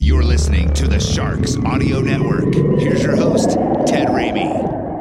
You're 0.00 0.22
listening 0.22 0.72
to 0.74 0.86
the 0.86 1.00
Sharks 1.00 1.56
Audio 1.56 1.98
Network. 1.98 2.54
Here's 2.54 3.02
your 3.02 3.16
host, 3.16 3.50
Ted 3.84 4.06
Ramey. 4.06 4.54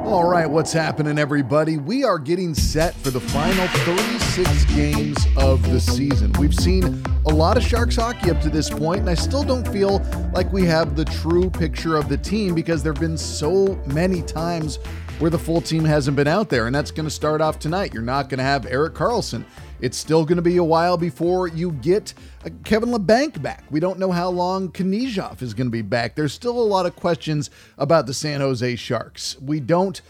All 0.04 0.28
right, 0.28 0.50
what's 0.50 0.74
happening, 0.74 1.20
everybody? 1.20 1.78
We 1.78 2.04
are 2.04 2.18
getting 2.18 2.56
set 2.56 2.96
for 2.96 3.12
the 3.12 3.20
final 3.20 3.68
36 3.68 4.66
games 4.66 5.28
of 5.38 5.62
the 5.72 5.80
season. 5.80 6.32
We've 6.40 6.56
seen 6.56 7.04
a 7.28 7.30
lot 7.30 7.58
of 7.58 7.64
Sharks 7.64 7.96
hockey 7.96 8.32
up 8.32 8.42
to 8.42 8.50
this 8.50 8.72
point, 8.72 9.02
and 9.02 9.10
I 9.10 9.14
still 9.14 9.44
don't 9.44 9.68
feel 9.68 10.00
like 10.34 10.52
we 10.52 10.66
have 10.66 10.96
the 10.96 11.06
true 11.06 11.52
picture 11.52 11.96
of 11.96 12.10
the 12.10 12.18
team 12.18 12.56
because 12.56 12.82
there 12.82 12.92
have 12.92 13.00
been 13.00 13.20
so 13.20 13.80
many 13.86 14.24
times 14.24 14.78
where 15.20 15.30
the 15.30 15.38
full 15.38 15.62
team 15.62 15.86
hasn't 15.86 16.18
been 16.18 16.28
out 16.28 16.50
there, 16.50 16.66
and 16.66 16.76
that's 16.76 16.90
going 16.90 17.06
to 17.06 17.14
start 17.14 17.40
off 17.40 17.60
tonight. 17.60 17.94
You're 17.94 18.02
not 18.02 18.30
going 18.30 18.40
to 18.40 18.44
have 18.44 18.66
Eric 18.66 18.96
Karlsson. 18.96 19.46
It's 19.80 19.98
still 19.98 20.26
going 20.26 20.38
to 20.38 20.42
be 20.42 20.58
a 20.58 20.64
while 20.64 20.98
before 20.98 21.48
you 21.48 21.72
get 21.72 22.14
uh, 22.46 22.50
Kevin 22.64 22.90
Labanc 22.90 23.42
back. 23.42 23.64
We 23.70 23.80
don't 23.80 24.00
know 24.00 24.12
how 24.12 24.30
long 24.30 24.70
Knyzhov 24.70 25.42
is 25.42 25.54
going 25.54 25.68
to 25.68 25.72
be 25.72 25.84
back. 25.84 26.16
There's 26.16 26.34
still 26.34 26.60
a 26.60 26.62
lot 26.62 26.86
of 26.86 26.96
questions 26.96 27.50
about 27.78 28.08
the 28.08 28.14
San 28.14 28.42
Jose 28.42 28.76
Sharks. 28.76 29.38
We 29.40 29.60
don't 29.60 30.02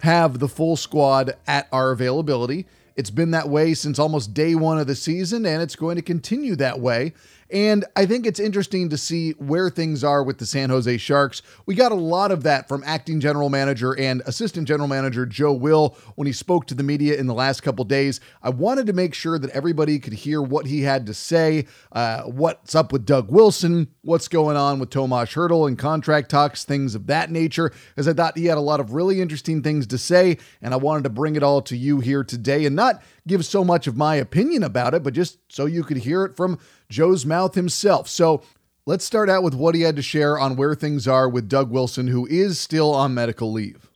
have 0.00 0.38
the 0.38 0.48
full 0.48 0.76
squad 0.76 1.36
at 1.46 1.68
our 1.72 1.90
availability. 1.90 2.66
It's 2.96 3.10
been 3.10 3.30
that 3.32 3.48
way 3.48 3.74
since 3.74 3.98
almost 3.98 4.34
day 4.34 4.54
one 4.54 4.78
of 4.78 4.86
the 4.86 4.94
season, 4.94 5.46
and 5.46 5.62
it's 5.62 5.76
going 5.76 5.96
to 5.96 6.02
continue 6.02 6.54
that 6.56 6.78
way. 6.78 7.14
And 7.54 7.84
I 7.94 8.04
think 8.04 8.26
it's 8.26 8.40
interesting 8.40 8.88
to 8.88 8.98
see 8.98 9.30
where 9.32 9.70
things 9.70 10.02
are 10.02 10.24
with 10.24 10.38
the 10.38 10.44
San 10.44 10.70
Jose 10.70 10.96
Sharks. 10.98 11.40
We 11.66 11.76
got 11.76 11.92
a 11.92 11.94
lot 11.94 12.32
of 12.32 12.42
that 12.42 12.66
from 12.66 12.82
acting 12.84 13.20
general 13.20 13.48
manager 13.48 13.96
and 13.96 14.22
assistant 14.26 14.66
general 14.66 14.88
manager 14.88 15.24
Joe 15.24 15.52
Will 15.52 15.96
when 16.16 16.26
he 16.26 16.32
spoke 16.32 16.66
to 16.66 16.74
the 16.74 16.82
media 16.82 17.14
in 17.14 17.28
the 17.28 17.32
last 17.32 17.62
couple 17.62 17.84
days. 17.84 18.18
I 18.42 18.50
wanted 18.50 18.88
to 18.88 18.92
make 18.92 19.14
sure 19.14 19.38
that 19.38 19.50
everybody 19.50 20.00
could 20.00 20.14
hear 20.14 20.42
what 20.42 20.66
he 20.66 20.82
had 20.82 21.06
to 21.06 21.14
say, 21.14 21.66
uh, 21.92 22.22
what's 22.22 22.74
up 22.74 22.90
with 22.90 23.06
Doug 23.06 23.30
Wilson, 23.30 23.86
what's 24.02 24.26
going 24.26 24.56
on 24.56 24.80
with 24.80 24.90
Tomas 24.90 25.32
Hertl 25.32 25.68
and 25.68 25.78
contract 25.78 26.32
talks, 26.32 26.64
things 26.64 26.96
of 26.96 27.06
that 27.06 27.30
nature, 27.30 27.72
because 27.94 28.08
I 28.08 28.14
thought 28.14 28.36
he 28.36 28.46
had 28.46 28.58
a 28.58 28.62
lot 28.62 28.80
of 28.80 28.94
really 28.94 29.20
interesting 29.20 29.62
things 29.62 29.86
to 29.86 29.98
say, 29.98 30.38
and 30.60 30.74
I 30.74 30.76
wanted 30.76 31.04
to 31.04 31.10
bring 31.10 31.36
it 31.36 31.44
all 31.44 31.62
to 31.62 31.76
you 31.76 32.00
here 32.00 32.24
today 32.24 32.66
and 32.66 32.74
not 32.74 33.00
give 33.26 33.44
so 33.44 33.64
much 33.64 33.86
of 33.86 33.96
my 33.96 34.16
opinion 34.16 34.62
about 34.62 34.94
it, 34.94 35.02
but 35.02 35.14
just 35.14 35.38
so 35.48 35.66
you 35.66 35.82
could 35.82 35.96
hear 35.96 36.24
it 36.24 36.36
from 36.36 36.58
Joe's 36.90 37.24
mouth 37.24 37.54
himself. 37.54 38.08
So 38.08 38.42
let's 38.86 39.04
start 39.04 39.30
out 39.30 39.42
with 39.42 39.54
what 39.54 39.74
he 39.74 39.82
had 39.82 39.96
to 39.96 40.02
share 40.02 40.38
on 40.38 40.56
where 40.56 40.74
things 40.74 41.08
are 41.08 41.28
with 41.28 41.48
Doug 41.48 41.70
Wilson, 41.70 42.06
who 42.06 42.26
is 42.26 42.58
still 42.58 42.94
on 42.94 43.14
medical 43.14 43.52
leave. 43.52 43.88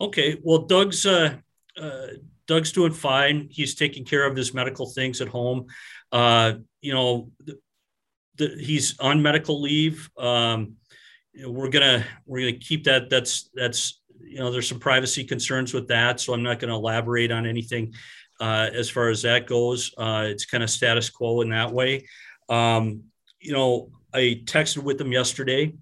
Okay, 0.00 0.38
well, 0.42 0.58
Doug's 0.58 1.04
uh, 1.06 1.34
uh, 1.76 2.06
Doug's 2.46 2.72
doing 2.72 2.92
fine. 2.92 3.48
He's 3.50 3.74
taking 3.74 4.04
care 4.04 4.24
of 4.24 4.36
his 4.36 4.54
medical 4.54 4.86
things 4.86 5.20
at 5.20 5.28
home. 5.28 5.66
Uh, 6.12 6.54
you 6.80 6.94
know, 6.94 7.30
the, 7.44 7.58
the, 8.36 8.56
he's 8.60 8.98
on 9.00 9.20
medical 9.20 9.60
leave. 9.60 10.08
Um, 10.16 10.74
you 11.32 11.42
know, 11.42 11.50
we're 11.50 11.68
gonna 11.68 12.04
we're 12.26 12.40
gonna 12.40 12.60
keep 12.60 12.84
that. 12.84 13.10
That's 13.10 13.50
that's 13.54 14.00
you 14.28 14.38
know, 14.38 14.50
there's 14.50 14.68
some 14.68 14.80
privacy 14.80 15.24
concerns 15.24 15.72
with 15.72 15.88
that, 15.88 16.20
so 16.20 16.32
I'm 16.32 16.42
not 16.42 16.58
going 16.58 16.68
to 16.68 16.74
elaborate 16.74 17.32
on 17.32 17.46
anything 17.46 17.94
uh, 18.40 18.70
as 18.72 18.88
far 18.88 19.08
as 19.08 19.22
that 19.22 19.46
goes. 19.46 19.92
Uh, 19.96 20.26
it's 20.28 20.44
kind 20.44 20.62
of 20.62 20.70
status 20.70 21.10
quo 21.10 21.40
in 21.40 21.50
that 21.50 21.72
way. 21.72 22.06
Um, 22.48 23.04
you 23.40 23.52
know, 23.52 23.90
I 24.12 24.42
texted 24.44 24.82
with 24.82 25.00
him 25.00 25.12
yesterday. 25.12 25.74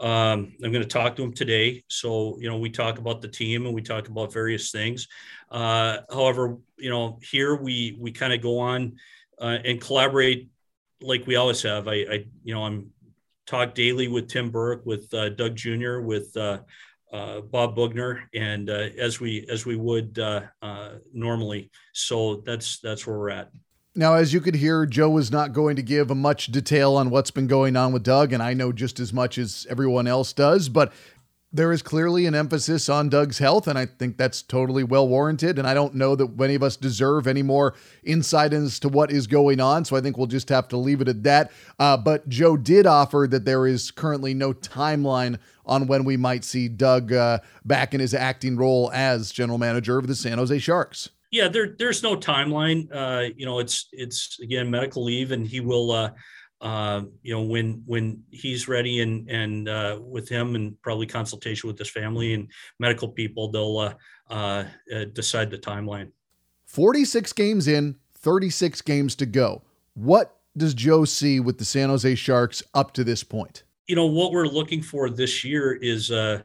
Um, 0.00 0.52
I'm 0.62 0.72
going 0.72 0.82
to 0.82 0.84
talk 0.84 1.14
to 1.16 1.22
him 1.22 1.32
today. 1.32 1.84
So, 1.88 2.36
you 2.40 2.48
know, 2.48 2.58
we 2.58 2.70
talk 2.70 2.98
about 2.98 3.20
the 3.22 3.28
team 3.28 3.66
and 3.66 3.74
we 3.74 3.82
talk 3.82 4.08
about 4.08 4.32
various 4.32 4.70
things. 4.70 5.06
Uh, 5.50 5.98
however, 6.10 6.56
you 6.76 6.90
know, 6.90 7.18
here 7.22 7.54
we 7.54 7.96
we 8.00 8.10
kind 8.10 8.32
of 8.32 8.40
go 8.40 8.58
on 8.58 8.96
uh, 9.40 9.58
and 9.64 9.80
collaborate 9.80 10.48
like 11.00 11.26
we 11.26 11.36
always 11.36 11.62
have. 11.62 11.88
I, 11.88 11.94
I, 11.94 12.24
you 12.42 12.54
know, 12.54 12.64
I'm 12.64 12.90
talk 13.46 13.74
daily 13.74 14.08
with 14.08 14.28
Tim 14.28 14.50
Burke, 14.50 14.84
with 14.86 15.12
uh, 15.14 15.28
Doug 15.30 15.54
Jr., 15.54 16.00
with 16.00 16.36
Bob 17.12 17.76
Boughner, 17.76 18.20
and 18.34 18.70
uh, 18.70 18.88
as 18.98 19.20
we 19.20 19.46
as 19.50 19.66
we 19.66 19.76
would 19.76 20.18
uh, 20.18 20.42
uh, 20.62 20.92
normally. 21.12 21.70
So 21.92 22.42
that's 22.46 22.78
that's 22.80 23.06
where 23.06 23.18
we're 23.18 23.30
at. 23.30 23.50
Now, 23.94 24.14
as 24.14 24.32
you 24.32 24.40
could 24.40 24.54
hear, 24.54 24.86
Joe 24.86 25.10
was 25.10 25.30
not 25.30 25.52
going 25.52 25.76
to 25.76 25.82
give 25.82 26.14
much 26.16 26.46
detail 26.46 26.96
on 26.96 27.10
what's 27.10 27.30
been 27.30 27.46
going 27.46 27.76
on 27.76 27.92
with 27.92 28.02
Doug, 28.02 28.32
and 28.32 28.42
I 28.42 28.54
know 28.54 28.72
just 28.72 28.98
as 28.98 29.12
much 29.12 29.36
as 29.36 29.66
everyone 29.68 30.06
else 30.06 30.32
does, 30.32 30.70
but 30.70 30.94
there 31.52 31.72
is 31.72 31.82
clearly 31.82 32.26
an 32.26 32.34
emphasis 32.34 32.88
on 32.88 33.10
Doug's 33.10 33.38
health, 33.38 33.68
and 33.68 33.78
I 33.78 33.86
think 33.86 34.16
that's 34.16 34.40
totally 34.40 34.84
well 34.84 35.06
warranted. 35.06 35.58
And 35.58 35.68
I 35.68 35.74
don't 35.74 35.94
know 35.94 36.16
that 36.16 36.38
many 36.38 36.54
of 36.54 36.62
us 36.62 36.76
deserve 36.76 37.26
any 37.26 37.42
more 37.42 37.74
insight 38.02 38.52
as 38.54 38.78
to 38.80 38.88
what 38.88 39.10
is 39.10 39.26
going 39.26 39.60
on, 39.60 39.84
so 39.84 39.96
I 39.96 40.00
think 40.00 40.16
we'll 40.16 40.26
just 40.26 40.48
have 40.48 40.68
to 40.68 40.76
leave 40.76 41.00
it 41.00 41.08
at 41.08 41.22
that. 41.24 41.52
Uh, 41.78 41.96
but 41.96 42.26
Joe 42.28 42.56
did 42.56 42.86
offer 42.86 43.26
that 43.30 43.44
there 43.44 43.66
is 43.66 43.90
currently 43.90 44.32
no 44.32 44.54
timeline 44.54 45.38
on 45.66 45.86
when 45.86 46.04
we 46.04 46.16
might 46.16 46.44
see 46.44 46.68
Doug 46.68 47.12
uh, 47.12 47.38
back 47.64 47.92
in 47.92 48.00
his 48.00 48.14
acting 48.14 48.56
role 48.56 48.90
as 48.94 49.30
general 49.30 49.58
manager 49.58 49.98
of 49.98 50.06
the 50.06 50.14
San 50.14 50.38
Jose 50.38 50.58
Sharks. 50.58 51.10
Yeah, 51.30 51.48
there, 51.48 51.76
there's 51.78 52.02
no 52.02 52.16
timeline. 52.16 52.88
Uh, 52.92 53.30
you 53.36 53.46
know, 53.46 53.58
it's 53.58 53.88
it's 53.92 54.38
again 54.40 54.70
medical 54.70 55.04
leave, 55.04 55.32
and 55.32 55.46
he 55.46 55.60
will. 55.60 56.12
Uh, 56.62 57.02
you 57.22 57.34
know, 57.34 57.42
when 57.42 57.82
when 57.86 58.22
he's 58.30 58.68
ready 58.68 59.00
and 59.00 59.28
and 59.28 59.68
uh, 59.68 59.98
with 60.00 60.28
him 60.28 60.54
and 60.54 60.80
probably 60.80 61.06
consultation 61.06 61.66
with 61.66 61.76
his 61.76 61.90
family 61.90 62.34
and 62.34 62.48
medical 62.78 63.08
people, 63.08 63.50
they'll 63.50 63.78
uh, 63.78 63.94
uh, 64.30 64.64
uh 64.94 65.04
decide 65.06 65.50
the 65.50 65.58
timeline. 65.58 66.12
Forty 66.64 67.04
six 67.04 67.32
games 67.32 67.66
in, 67.66 67.96
thirty 68.14 68.48
six 68.48 68.80
games 68.80 69.16
to 69.16 69.26
go. 69.26 69.62
What 69.94 70.36
does 70.56 70.72
Joe 70.72 71.04
see 71.04 71.40
with 71.40 71.58
the 71.58 71.64
San 71.64 71.88
Jose 71.88 72.14
Sharks 72.14 72.62
up 72.74 72.94
to 72.94 73.02
this 73.02 73.24
point? 73.24 73.64
You 73.88 73.96
know 73.96 74.06
what 74.06 74.30
we're 74.30 74.46
looking 74.46 74.82
for 74.82 75.10
this 75.10 75.42
year 75.42 75.72
is 75.72 76.12
uh, 76.12 76.42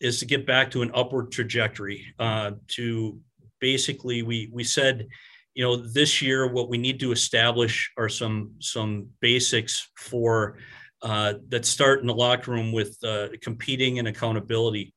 is 0.00 0.20
to 0.20 0.26
get 0.26 0.46
back 0.46 0.70
to 0.70 0.82
an 0.82 0.92
upward 0.94 1.32
trajectory. 1.32 2.06
to 2.20 3.20
basically, 3.58 4.22
we 4.22 4.48
we 4.52 4.62
said 4.62 5.08
you 5.56 5.64
know 5.64 5.74
this 5.74 6.20
year 6.20 6.46
what 6.46 6.68
we 6.68 6.76
need 6.76 7.00
to 7.00 7.12
establish 7.12 7.90
are 7.96 8.10
some 8.10 8.52
some 8.60 9.08
basics 9.20 9.90
for 9.96 10.58
uh, 11.02 11.34
that 11.48 11.64
start 11.64 12.00
in 12.00 12.06
the 12.06 12.14
locker 12.14 12.50
room 12.50 12.72
with 12.72 12.96
uh, 13.02 13.28
competing 13.40 13.98
and 13.98 14.06
accountability. 14.06 14.94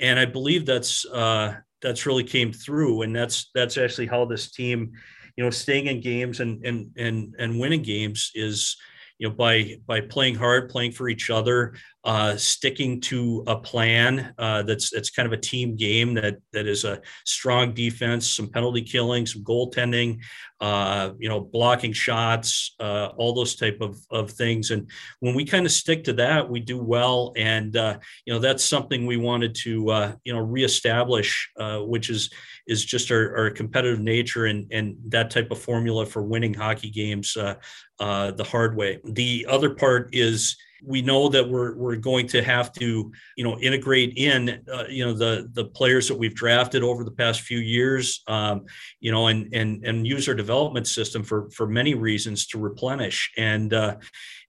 And 0.00 0.20
i 0.20 0.26
believe 0.26 0.66
that's 0.66 1.06
uh, 1.06 1.54
that's 1.80 2.06
really 2.06 2.24
came 2.24 2.52
through 2.52 3.02
and 3.02 3.16
that's 3.16 3.50
that's 3.54 3.78
actually 3.78 4.06
how 4.06 4.26
this 4.26 4.50
team 4.50 4.92
you 5.36 5.44
know 5.44 5.50
staying 5.50 5.86
in 5.86 6.00
games 6.00 6.40
and 6.40 6.64
and 6.64 6.90
and 6.96 7.34
and 7.38 7.58
winning 7.58 7.82
games 7.82 8.30
is 8.34 8.76
you 9.18 9.28
know 9.28 9.34
by 9.34 9.76
by 9.86 10.00
playing 10.00 10.34
hard 10.34 10.68
playing 10.68 10.92
for 10.92 11.08
each 11.08 11.30
other 11.30 11.74
uh, 12.04 12.36
sticking 12.36 13.00
to 13.00 13.44
a 13.46 13.56
plan 13.56 14.34
uh, 14.36 14.62
that's 14.62 14.90
that's 14.90 15.10
kind 15.10 15.26
of 15.26 15.32
a 15.32 15.40
team 15.40 15.76
game 15.76 16.14
that 16.14 16.36
that 16.52 16.66
is 16.66 16.84
a 16.84 17.00
strong 17.24 17.72
defense, 17.72 18.28
some 18.28 18.48
penalty 18.48 18.82
killing, 18.82 19.24
some 19.24 19.44
goaltending, 19.44 20.18
uh, 20.60 21.12
you 21.20 21.28
know, 21.28 21.40
blocking 21.40 21.92
shots, 21.92 22.74
uh, 22.80 23.10
all 23.16 23.34
those 23.34 23.54
type 23.54 23.78
of, 23.80 23.98
of 24.10 24.32
things. 24.32 24.72
And 24.72 24.90
when 25.20 25.34
we 25.36 25.44
kind 25.44 25.64
of 25.64 25.70
stick 25.70 26.02
to 26.04 26.12
that, 26.14 26.48
we 26.50 26.58
do 26.58 26.82
well. 26.82 27.32
And 27.36 27.76
uh, 27.76 27.98
you 28.26 28.32
know, 28.32 28.40
that's 28.40 28.64
something 28.64 29.06
we 29.06 29.16
wanted 29.16 29.54
to 29.62 29.90
uh, 29.90 30.12
you 30.24 30.32
know 30.32 30.40
reestablish, 30.40 31.50
which 31.82 32.10
is 32.10 32.30
is 32.66 32.84
just 32.84 33.12
our, 33.12 33.36
our, 33.36 33.50
competitive 33.50 34.00
nature 34.00 34.46
and 34.46 34.66
and 34.72 34.96
that 35.08 35.30
type 35.30 35.50
of 35.50 35.58
formula 35.58 36.06
for 36.06 36.22
winning 36.22 36.54
hockey 36.54 36.90
games 36.90 37.34
the 37.34 38.48
hard 38.48 38.76
way. 38.76 38.98
The 39.04 39.46
other 39.48 39.74
part 39.74 40.10
is 40.12 40.56
we 40.84 41.02
know 41.02 41.28
that 41.28 41.48
we're 41.48 41.74
we're 41.76 41.96
going 41.96 42.26
to 42.28 42.42
have 42.42 42.72
to 42.72 43.12
you 43.36 43.44
know 43.44 43.58
integrate 43.58 44.14
in 44.16 44.62
uh, 44.72 44.84
you 44.88 45.04
know 45.04 45.12
the 45.12 45.48
the 45.52 45.64
players 45.64 46.08
that 46.08 46.16
we've 46.16 46.34
drafted 46.34 46.82
over 46.82 47.04
the 47.04 47.10
past 47.10 47.42
few 47.42 47.58
years 47.58 48.22
um, 48.26 48.64
you 49.00 49.12
know 49.12 49.28
and 49.28 49.52
and 49.54 49.84
and 49.84 50.06
use 50.06 50.28
our 50.28 50.34
development 50.34 50.86
system 50.86 51.22
for 51.22 51.50
for 51.50 51.66
many 51.66 51.94
reasons 51.94 52.46
to 52.46 52.58
replenish 52.58 53.32
and 53.36 53.72
uh, 53.74 53.96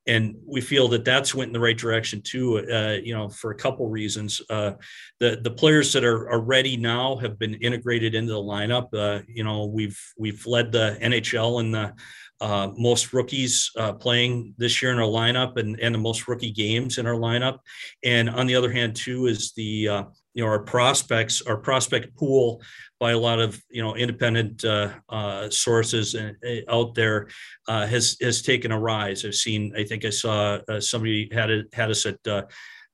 and 0.05 0.35
we 0.45 0.59
feel 0.59 0.87
that 0.89 1.05
that's 1.05 1.33
went 1.33 1.49
in 1.49 1.53
the 1.53 1.59
right 1.59 1.77
direction 1.77 2.21
too. 2.21 2.59
Uh, 2.69 2.97
you 3.01 3.13
know, 3.13 3.29
for 3.29 3.51
a 3.51 3.55
couple 3.55 3.87
reasons. 3.89 4.41
Uh, 4.49 4.73
the 5.19 5.39
the 5.41 5.51
players 5.51 5.93
that 5.93 6.03
are, 6.03 6.29
are 6.29 6.41
ready 6.41 6.75
now 6.75 7.15
have 7.17 7.39
been 7.39 7.53
integrated 7.55 8.13
into 8.13 8.33
the 8.33 8.39
lineup. 8.39 8.87
Uh, 8.93 9.23
you 9.27 9.43
know, 9.43 9.65
we've 9.65 9.99
we've 10.17 10.45
led 10.45 10.71
the 10.71 10.97
NHL 11.01 11.61
in 11.61 11.71
the 11.71 11.93
uh, 12.41 12.69
most 12.77 13.13
rookies 13.13 13.71
uh, 13.77 13.93
playing 13.93 14.53
this 14.57 14.81
year 14.81 14.91
in 14.91 14.99
our 14.99 15.07
lineup 15.07 15.57
and, 15.57 15.79
and 15.79 15.95
the 15.95 15.99
most 15.99 16.27
rookie 16.27 16.51
games 16.51 16.97
in 16.97 17.07
our 17.07 17.15
lineup. 17.15 17.59
And 18.03 18.29
on 18.29 18.47
the 18.47 18.55
other 18.55 18.71
hand, 18.71 18.95
too, 18.95 19.27
is 19.27 19.53
the 19.53 19.87
uh, 19.87 20.03
you 20.33 20.43
know 20.43 20.49
our 20.49 20.63
prospects, 20.63 21.41
our 21.43 21.57
prospect 21.57 22.15
pool 22.17 22.61
by 22.99 23.11
a 23.11 23.17
lot 23.17 23.39
of 23.39 23.61
you 23.69 23.81
know 23.81 23.95
independent 23.95 24.65
uh, 24.65 24.89
uh, 25.09 25.49
sources 25.49 26.15
uh, 26.15 26.31
out 26.69 26.95
there 26.95 27.27
has 27.67 28.17
has 28.19 28.41
taken 28.41 28.71
a 28.71 28.79
rise. 28.79 29.23
I've 29.23 29.35
seen. 29.35 29.73
I 29.77 29.83
think 29.83 30.05
I 30.05 30.09
saw 30.09 30.59
somebody 30.79 31.29
had 31.31 31.49
it 31.49 31.67
had 31.73 31.91
us 31.91 32.05
at 32.05 32.19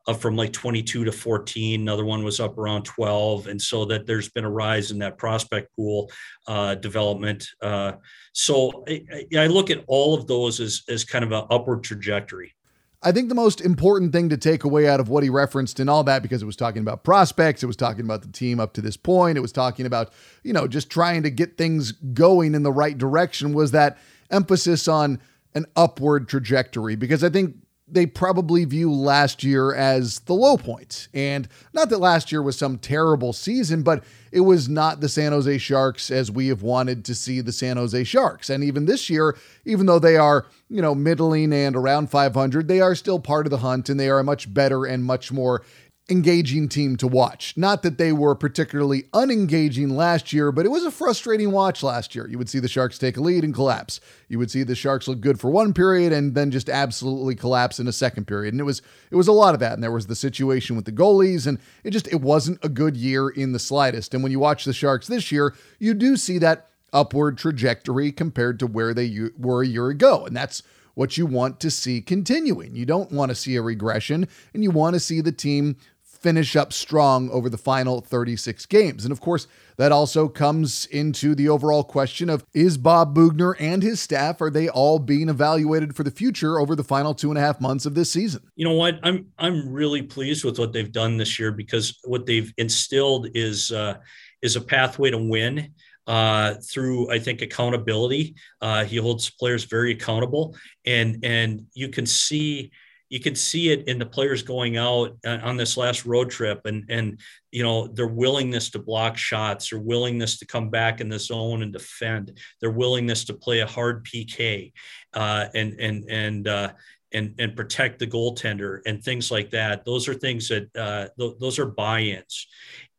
up 0.09 0.19
from 0.19 0.35
like 0.35 0.51
22 0.51 1.05
to 1.05 1.11
14. 1.11 1.81
Another 1.81 2.03
one 2.03 2.23
was 2.23 2.39
up 2.39 2.57
around 2.57 2.83
12. 2.83 3.47
And 3.47 3.61
so 3.61 3.85
that 3.85 4.07
there's 4.07 4.29
been 4.29 4.43
a 4.43 4.49
rise 4.49 4.91
in 4.91 4.97
that 4.99 5.17
prospect 5.17 5.75
pool 5.75 6.11
uh, 6.47 6.75
development. 6.75 7.47
Uh, 7.61 7.93
so 8.33 8.83
I, 8.87 9.25
I, 9.37 9.47
look 9.47 9.69
at 9.69 9.83
all 9.87 10.15
of 10.15 10.25
those 10.25 10.59
as, 10.59 10.81
as 10.89 11.03
kind 11.03 11.23
of 11.23 11.31
an 11.31 11.45
upward 11.51 11.83
trajectory. 11.83 12.55
I 13.01 13.11
think 13.11 13.29
the 13.29 13.35
most 13.35 13.61
important 13.61 14.11
thing 14.11 14.29
to 14.29 14.37
take 14.37 14.63
away 14.63 14.89
out 14.89 14.99
of 14.99 15.07
what 15.07 15.23
he 15.23 15.29
referenced 15.29 15.79
and 15.79 15.89
all 15.89 16.03
that, 16.03 16.21
because 16.21 16.41
it 16.41 16.45
was 16.45 16.57
talking 16.57 16.81
about 16.81 17.03
prospects, 17.03 17.63
it 17.63 17.67
was 17.67 17.77
talking 17.77 18.03
about 18.03 18.23
the 18.23 18.27
team 18.27 18.59
up 18.59 18.73
to 18.73 18.81
this 18.81 18.97
point, 18.97 19.37
it 19.37 19.41
was 19.41 19.53
talking 19.53 19.85
about, 19.85 20.11
you 20.43 20.51
know, 20.51 20.67
just 20.67 20.89
trying 20.89 21.23
to 21.23 21.29
get 21.29 21.57
things 21.57 21.93
going 21.93 22.55
in 22.55 22.63
the 22.63 22.73
right 22.73 22.97
direction, 22.97 23.53
was 23.53 23.71
that 23.71 23.97
emphasis 24.31 24.87
on 24.87 25.21
an 25.55 25.65
upward 25.77 26.27
trajectory. 26.27 26.97
Because 26.97 27.23
I 27.23 27.29
think 27.29 27.55
they 27.91 28.05
probably 28.05 28.65
view 28.65 28.91
last 28.91 29.43
year 29.43 29.73
as 29.73 30.19
the 30.21 30.33
low 30.33 30.57
point. 30.57 31.07
And 31.13 31.47
not 31.73 31.89
that 31.89 31.99
last 31.99 32.31
year 32.31 32.41
was 32.41 32.57
some 32.57 32.77
terrible 32.77 33.33
season, 33.33 33.83
but 33.83 34.03
it 34.31 34.41
was 34.41 34.69
not 34.69 35.01
the 35.01 35.09
San 35.09 35.31
Jose 35.31 35.57
Sharks 35.57 36.11
as 36.11 36.31
we 36.31 36.47
have 36.47 36.61
wanted 36.61 37.03
to 37.05 37.15
see 37.15 37.41
the 37.41 37.51
San 37.51 37.77
Jose 37.77 38.03
Sharks. 38.03 38.49
And 38.49 38.63
even 38.63 38.85
this 38.85 39.09
year, 39.09 39.37
even 39.65 39.85
though 39.85 39.99
they 39.99 40.17
are, 40.17 40.45
you 40.69 40.81
know, 40.81 40.93
middling 40.93 41.53
and 41.53 41.75
around 41.75 42.11
500, 42.11 42.67
they 42.67 42.81
are 42.81 42.95
still 42.95 43.19
part 43.19 43.45
of 43.45 43.51
the 43.51 43.57
hunt 43.57 43.89
and 43.89 43.99
they 43.99 44.09
are 44.09 44.19
a 44.19 44.23
much 44.23 44.53
better 44.53 44.85
and 44.85 45.03
much 45.03 45.31
more 45.31 45.63
engaging 46.09 46.67
team 46.67 46.97
to 46.97 47.07
watch. 47.07 47.55
Not 47.55 47.83
that 47.83 47.97
they 47.97 48.11
were 48.11 48.35
particularly 48.35 49.03
unengaging 49.13 49.95
last 49.95 50.33
year, 50.33 50.51
but 50.51 50.65
it 50.65 50.69
was 50.69 50.83
a 50.83 50.91
frustrating 50.91 51.51
watch 51.51 51.83
last 51.83 52.15
year. 52.15 52.27
You 52.27 52.37
would 52.37 52.49
see 52.49 52.59
the 52.59 52.67
Sharks 52.67 52.97
take 52.97 53.17
a 53.17 53.21
lead 53.21 53.43
and 53.43 53.53
collapse. 53.53 53.99
You 54.27 54.39
would 54.39 54.51
see 54.51 54.63
the 54.63 54.75
Sharks 54.75 55.07
look 55.07 55.21
good 55.21 55.39
for 55.39 55.49
one 55.49 55.73
period 55.73 56.11
and 56.11 56.35
then 56.35 56.51
just 56.51 56.69
absolutely 56.69 57.35
collapse 57.35 57.79
in 57.79 57.87
a 57.87 57.91
second 57.93 58.25
period. 58.25 58.53
And 58.53 58.61
it 58.61 58.65
was 58.65 58.81
it 59.11 59.15
was 59.15 59.27
a 59.27 59.33
lot 59.33 59.53
of 59.53 59.59
that. 59.59 59.73
And 59.73 59.83
there 59.83 59.91
was 59.91 60.07
the 60.07 60.15
situation 60.15 60.75
with 60.75 60.85
the 60.85 60.91
goalies 60.91 61.47
and 61.47 61.59
it 61.83 61.91
just 61.91 62.07
it 62.07 62.21
wasn't 62.21 62.63
a 62.63 62.69
good 62.69 62.97
year 62.97 63.29
in 63.29 63.51
the 63.51 63.59
slightest. 63.59 64.13
And 64.13 64.23
when 64.23 64.31
you 64.31 64.39
watch 64.39 64.65
the 64.65 64.73
Sharks 64.73 65.07
this 65.07 65.31
year, 65.31 65.53
you 65.79 65.93
do 65.93 66.17
see 66.17 66.37
that 66.39 66.69
upward 66.91 67.37
trajectory 67.37 68.11
compared 68.11 68.59
to 68.59 68.67
where 68.67 68.93
they 68.93 69.29
were 69.37 69.63
a 69.63 69.67
year 69.67 69.89
ago. 69.89 70.25
And 70.25 70.35
that's 70.35 70.63
what 70.99 71.17
you 71.17 71.25
want 71.25 71.61
to 71.61 71.71
see 71.71 72.01
continuing. 72.01 72.75
You 72.75 72.85
don't 72.85 73.11
want 73.11 73.29
to 73.29 73.35
see 73.35 73.55
a 73.55 73.61
regression 73.61 74.27
and 74.53 74.63
you 74.63 74.71
want 74.71 74.95
to 74.95 74.99
see 74.99 75.21
the 75.21 75.31
team 75.31 75.77
finish 76.19 76.55
up 76.55 76.73
strong 76.73 77.29
over 77.31 77.49
the 77.49 77.57
final 77.57 78.01
36 78.01 78.65
games. 78.65 79.05
And 79.05 79.11
of 79.11 79.21
course, 79.21 79.47
that 79.77 79.91
also 79.91 80.27
comes 80.27 80.85
into 80.87 81.35
the 81.35 81.47
overall 81.47 81.83
question 81.83 82.29
of 82.29 82.45
is 82.53 82.77
Bob 82.77 83.15
Boughner 83.15 83.55
and 83.59 83.81
his 83.81 84.01
staff 84.01 84.41
are 84.41 84.49
they 84.49 84.67
all 84.67 84.99
being 84.99 85.29
evaluated 85.29 85.95
for 85.95 86.03
the 86.03 86.11
future 86.11 86.59
over 86.59 86.75
the 86.75 86.83
final 86.83 87.13
two 87.13 87.29
and 87.29 87.37
a 87.37 87.41
half 87.41 87.61
months 87.61 87.85
of 87.85 87.95
this 87.95 88.11
season? 88.11 88.41
You 88.55 88.65
know 88.65 88.73
what? 88.73 88.99
I'm 89.03 89.27
I'm 89.37 89.71
really 89.71 90.01
pleased 90.01 90.43
with 90.43 90.59
what 90.59 90.73
they've 90.73 90.91
done 90.91 91.15
this 91.15 91.39
year 91.39 91.51
because 91.51 91.97
what 92.03 92.25
they've 92.25 92.53
instilled 92.57 93.29
is 93.33 93.71
uh, 93.71 93.95
is 94.41 94.55
a 94.55 94.61
pathway 94.61 95.11
to 95.11 95.17
win. 95.17 95.73
Uh, 96.07 96.55
through 96.55 97.11
I 97.11 97.19
think 97.19 97.43
accountability, 97.43 98.35
uh, 98.61 98.83
he 98.83 98.97
holds 98.97 99.29
players 99.29 99.65
very 99.65 99.91
accountable, 99.91 100.55
and 100.85 101.23
and 101.23 101.67
you 101.73 101.89
can 101.89 102.07
see 102.07 102.71
you 103.09 103.19
can 103.19 103.35
see 103.35 103.69
it 103.69 103.87
in 103.87 103.99
the 103.99 104.05
players 104.05 104.43
going 104.43 104.77
out 104.77 105.17
uh, 105.25 105.39
on 105.43 105.57
this 105.57 105.77
last 105.77 106.05
road 106.05 106.29
trip 106.29 106.61
and 106.65 106.85
and 106.89 107.19
you 107.51 107.63
know 107.63 107.87
their 107.87 108.07
willingness 108.07 108.69
to 108.69 108.79
block 108.79 109.17
shots 109.17 109.69
their 109.69 109.79
willingness 109.79 110.37
to 110.37 110.45
come 110.45 110.69
back 110.69 111.01
in 111.01 111.09
the 111.09 111.19
zone 111.19 111.63
and 111.63 111.73
defend 111.73 112.37
their 112.61 112.71
willingness 112.71 113.25
to 113.25 113.33
play 113.33 113.59
a 113.59 113.67
hard 113.67 114.05
pk 114.05 114.71
uh, 115.13 115.45
and 115.53 115.79
and 115.79 116.05
and 116.09 116.47
uh, 116.47 116.71
and 117.11 117.33
and 117.39 117.55
protect 117.55 117.99
the 117.99 118.07
goaltender 118.07 118.81
and 118.85 119.03
things 119.03 119.31
like 119.31 119.49
that. 119.49 119.83
Those 119.83 120.07
are 120.07 120.13
things 120.13 120.47
that 120.49 120.69
uh, 120.75 121.07
th- 121.17 121.37
those 121.39 121.57
are 121.59 121.65
buy-ins 121.65 122.47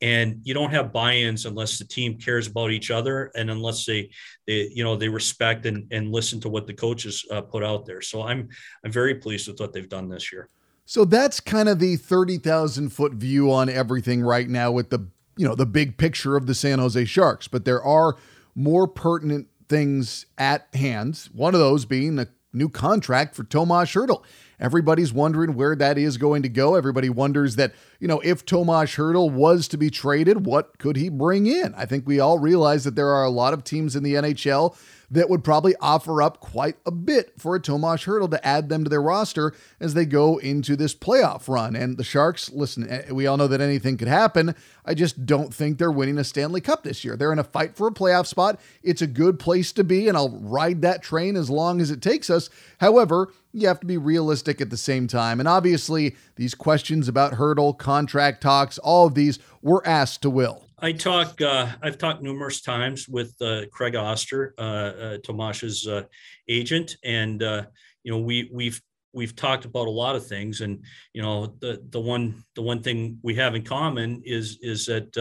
and 0.02 0.41
you 0.43 0.55
don't 0.55 0.70
have 0.70 0.93
buy-ins 0.93 1.44
unless 1.47 1.79
the 1.79 1.85
team 1.85 2.19
cares 2.19 2.47
about 2.47 2.70
each 2.70 2.91
other 2.91 3.31
and 3.35 3.50
unless 3.50 3.85
they, 3.85 4.11
they 4.47 4.70
you 4.75 4.82
know 4.82 4.97
they 4.97 5.08
respect 5.08 5.67
and, 5.67 5.87
and 5.91 6.11
listen 6.11 6.41
to 6.41 6.49
what 6.49 6.67
the 6.67 6.75
coaches 6.75 7.25
uh, 7.31 7.41
put 7.41 7.62
out 7.62 7.87
there. 7.87 8.00
So 8.00 8.23
i'm 8.23 8.49
i'm 8.85 8.93
very 8.93 9.14
pleased 9.17 9.49
with 9.49 9.61
what 9.61 9.73
they've 9.73 9.88
done 9.88 10.08
this 10.08 10.32
year. 10.32 10.49
So 10.87 11.05
that's 11.05 11.38
kind 11.38 11.69
of 11.69 11.79
the 11.79 11.97
30,000 11.97 12.88
foot 12.91 13.12
view 13.12 13.52
on 13.52 13.69
everything 13.69 14.23
right 14.23 14.49
now 14.49 14.73
with 14.73 14.91
the 14.91 15.06
you 15.37 15.47
know 15.47 15.55
the 15.55 15.67
big 15.67 15.97
picture 15.97 16.37
of 16.37 16.46
the 16.46 16.55
San 16.55 16.79
Jose 16.79 17.05
Sharks 17.05 17.49
but 17.49 17.64
there 17.64 17.82
are 17.82 18.17
more 18.55 18.88
pertinent 18.88 19.46
things 19.69 20.26
at 20.37 20.67
hand. 20.75 21.29
One 21.32 21.55
of 21.55 21.61
those 21.61 21.85
being 21.85 22.19
a 22.19 22.26
new 22.53 22.69
contract 22.69 23.37
for 23.37 23.44
Tomas 23.44 23.91
Hertl 23.91 24.25
Everybody's 24.61 25.12
wondering 25.12 25.55
where 25.55 25.75
that 25.75 25.97
is 25.97 26.19
going 26.19 26.43
to 26.43 26.49
go. 26.49 26.75
Everybody 26.75 27.09
wonders 27.09 27.57
that, 27.57 27.73
you 27.99 28.07
know, 28.07 28.21
if 28.21 28.45
Tomas 28.45 28.97
Hertl 28.97 29.33
was 29.33 29.67
to 29.69 29.79
be 29.79 29.91
traded, 29.91 30.45
what 30.45 30.79
could 30.79 30.97
he 30.97 31.09
bring 31.09 31.47
in? 31.47 31.75
I 31.75 31.87
think 31.87 32.07
we 32.07 32.21
all 32.21 32.39
realize 32.39 32.85
that 32.85 32.95
there 32.95 33.09
are 33.09 33.25
a 33.25 33.31
lot 33.31 33.55
of 33.55 33.65
teams 33.65 33.97
in 33.97 34.03
the 34.03 34.15
NHL 34.15 34.77
that 35.11 35.29
would 35.29 35.43
probably 35.43 35.75
offer 35.81 36.23
up 36.23 36.39
quite 36.39 36.77
a 36.87 36.91
bit 36.91 37.33
for 37.37 37.57
a 37.57 37.61
Tomas 37.61 38.05
Hertl 38.05 38.31
to 38.31 38.47
add 38.47 38.69
them 38.69 38.85
to 38.85 38.91
their 38.91 39.03
roster 39.03 39.53
as 39.81 39.95
they 39.95 40.07
go 40.07 40.39
into 40.39 40.77
this 40.77 40.95
playoff 40.95 41.49
run. 41.49 41.75
And 41.75 41.97
the 41.97 42.05
Sharks, 42.05 42.51
listen, 42.53 42.89
eh, 42.89 43.11
we 43.11 43.27
all 43.27 43.37
know 43.37 43.49
that 43.49 43.61
anything 43.61 43.97
could 43.97 44.09
happen. 44.09 44.55
I 44.85 44.95
just 44.95 45.27
don't 45.27 45.53
think 45.53 45.79
they're 45.79 45.91
winning 45.91 46.19
a 46.19 46.25
Stanley 46.25 46.61
Cup 46.61 46.85
this 46.85 47.05
year. 47.05 47.17
They're 47.17 47.33
in 47.33 47.39
a 47.39 47.45
fight 47.45 47.77
for 47.77 47.89
a 47.89 47.93
playoff 47.93 48.27
spot. 48.27 48.61
It's 48.83 49.03
a 49.03 49.06
good 49.06 49.39
place 49.39 49.73
to 49.73 49.85
be, 49.85 50.06
and 50.06 50.17
I'll 50.17 50.39
ride 50.39 50.83
that 50.83 51.03
train 51.03 51.37
as 51.37 51.51
long 51.51 51.81
as 51.81 51.91
it 51.91 52.03
takes 52.03 52.31
us. 52.31 52.49
However, 52.79 53.33
you 53.52 53.67
have 53.69 53.81
to 53.81 53.87
be 53.87 53.97
realistic 53.97 54.61
at 54.61 54.70
the 54.70 54.76
same 54.76 55.06
time. 55.06 55.41
And 55.41 55.49
obviously, 55.49 56.17
these 56.37 56.55
questions 56.55 57.08
about 57.08 57.35
Hertl, 57.35 57.76
contract 57.76 58.43
talks, 58.43 58.79
all 58.79 59.06
of 59.06 59.14
these 59.14 59.38
were 59.62 59.87
asked 59.87 60.23
to 60.23 60.31
Will. 60.31 60.64
I 60.79 60.93
talk. 60.93 61.41
Uh, 61.41 61.69
I've 61.82 61.99
talked 61.99 62.23
numerous 62.23 62.62
times 62.62 63.08
with 63.08 63.35
uh, 63.43 63.67
Craig 63.70 63.97
Oster, 63.97 64.55
uh, 64.58 64.62
uh 64.62 65.19
Tomas's 65.19 65.87
uh, 65.87 66.05
agent, 66.49 66.97
and 67.05 67.43
uh, 67.43 67.64
you 68.02 68.11
know 68.11 68.19
we 68.19 68.50
we've 68.52 68.81
we've 69.12 69.37
talked 69.37 69.67
about 69.67 69.88
a 69.88 69.91
lot 69.91 70.17
of 70.17 70.26
things, 70.26 70.62
and 70.62 70.82
you 71.12 71.20
know 71.20 71.55
the 71.61 71.85
the 71.91 72.00
one 72.00 72.43
the 72.55 72.62
one 72.62 72.82
thing 72.82 73.19
we 73.22 73.34
have 73.34 73.55
in 73.55 73.63
common 73.63 74.22
is 74.25 74.58
is 74.63 74.86
that 74.86 75.15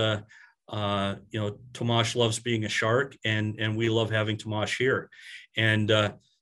you 1.29 1.39
know 1.39 1.57
Tomas 1.73 2.15
loves 2.15 2.39
being 2.39 2.63
a 2.63 2.69
shark, 2.69 3.17
and 3.25 3.59
and 3.59 3.75
we 3.75 3.89
love 3.89 4.09
having 4.09 4.37
Tomas 4.37 4.73
here, 4.73 5.09
and 5.57 5.91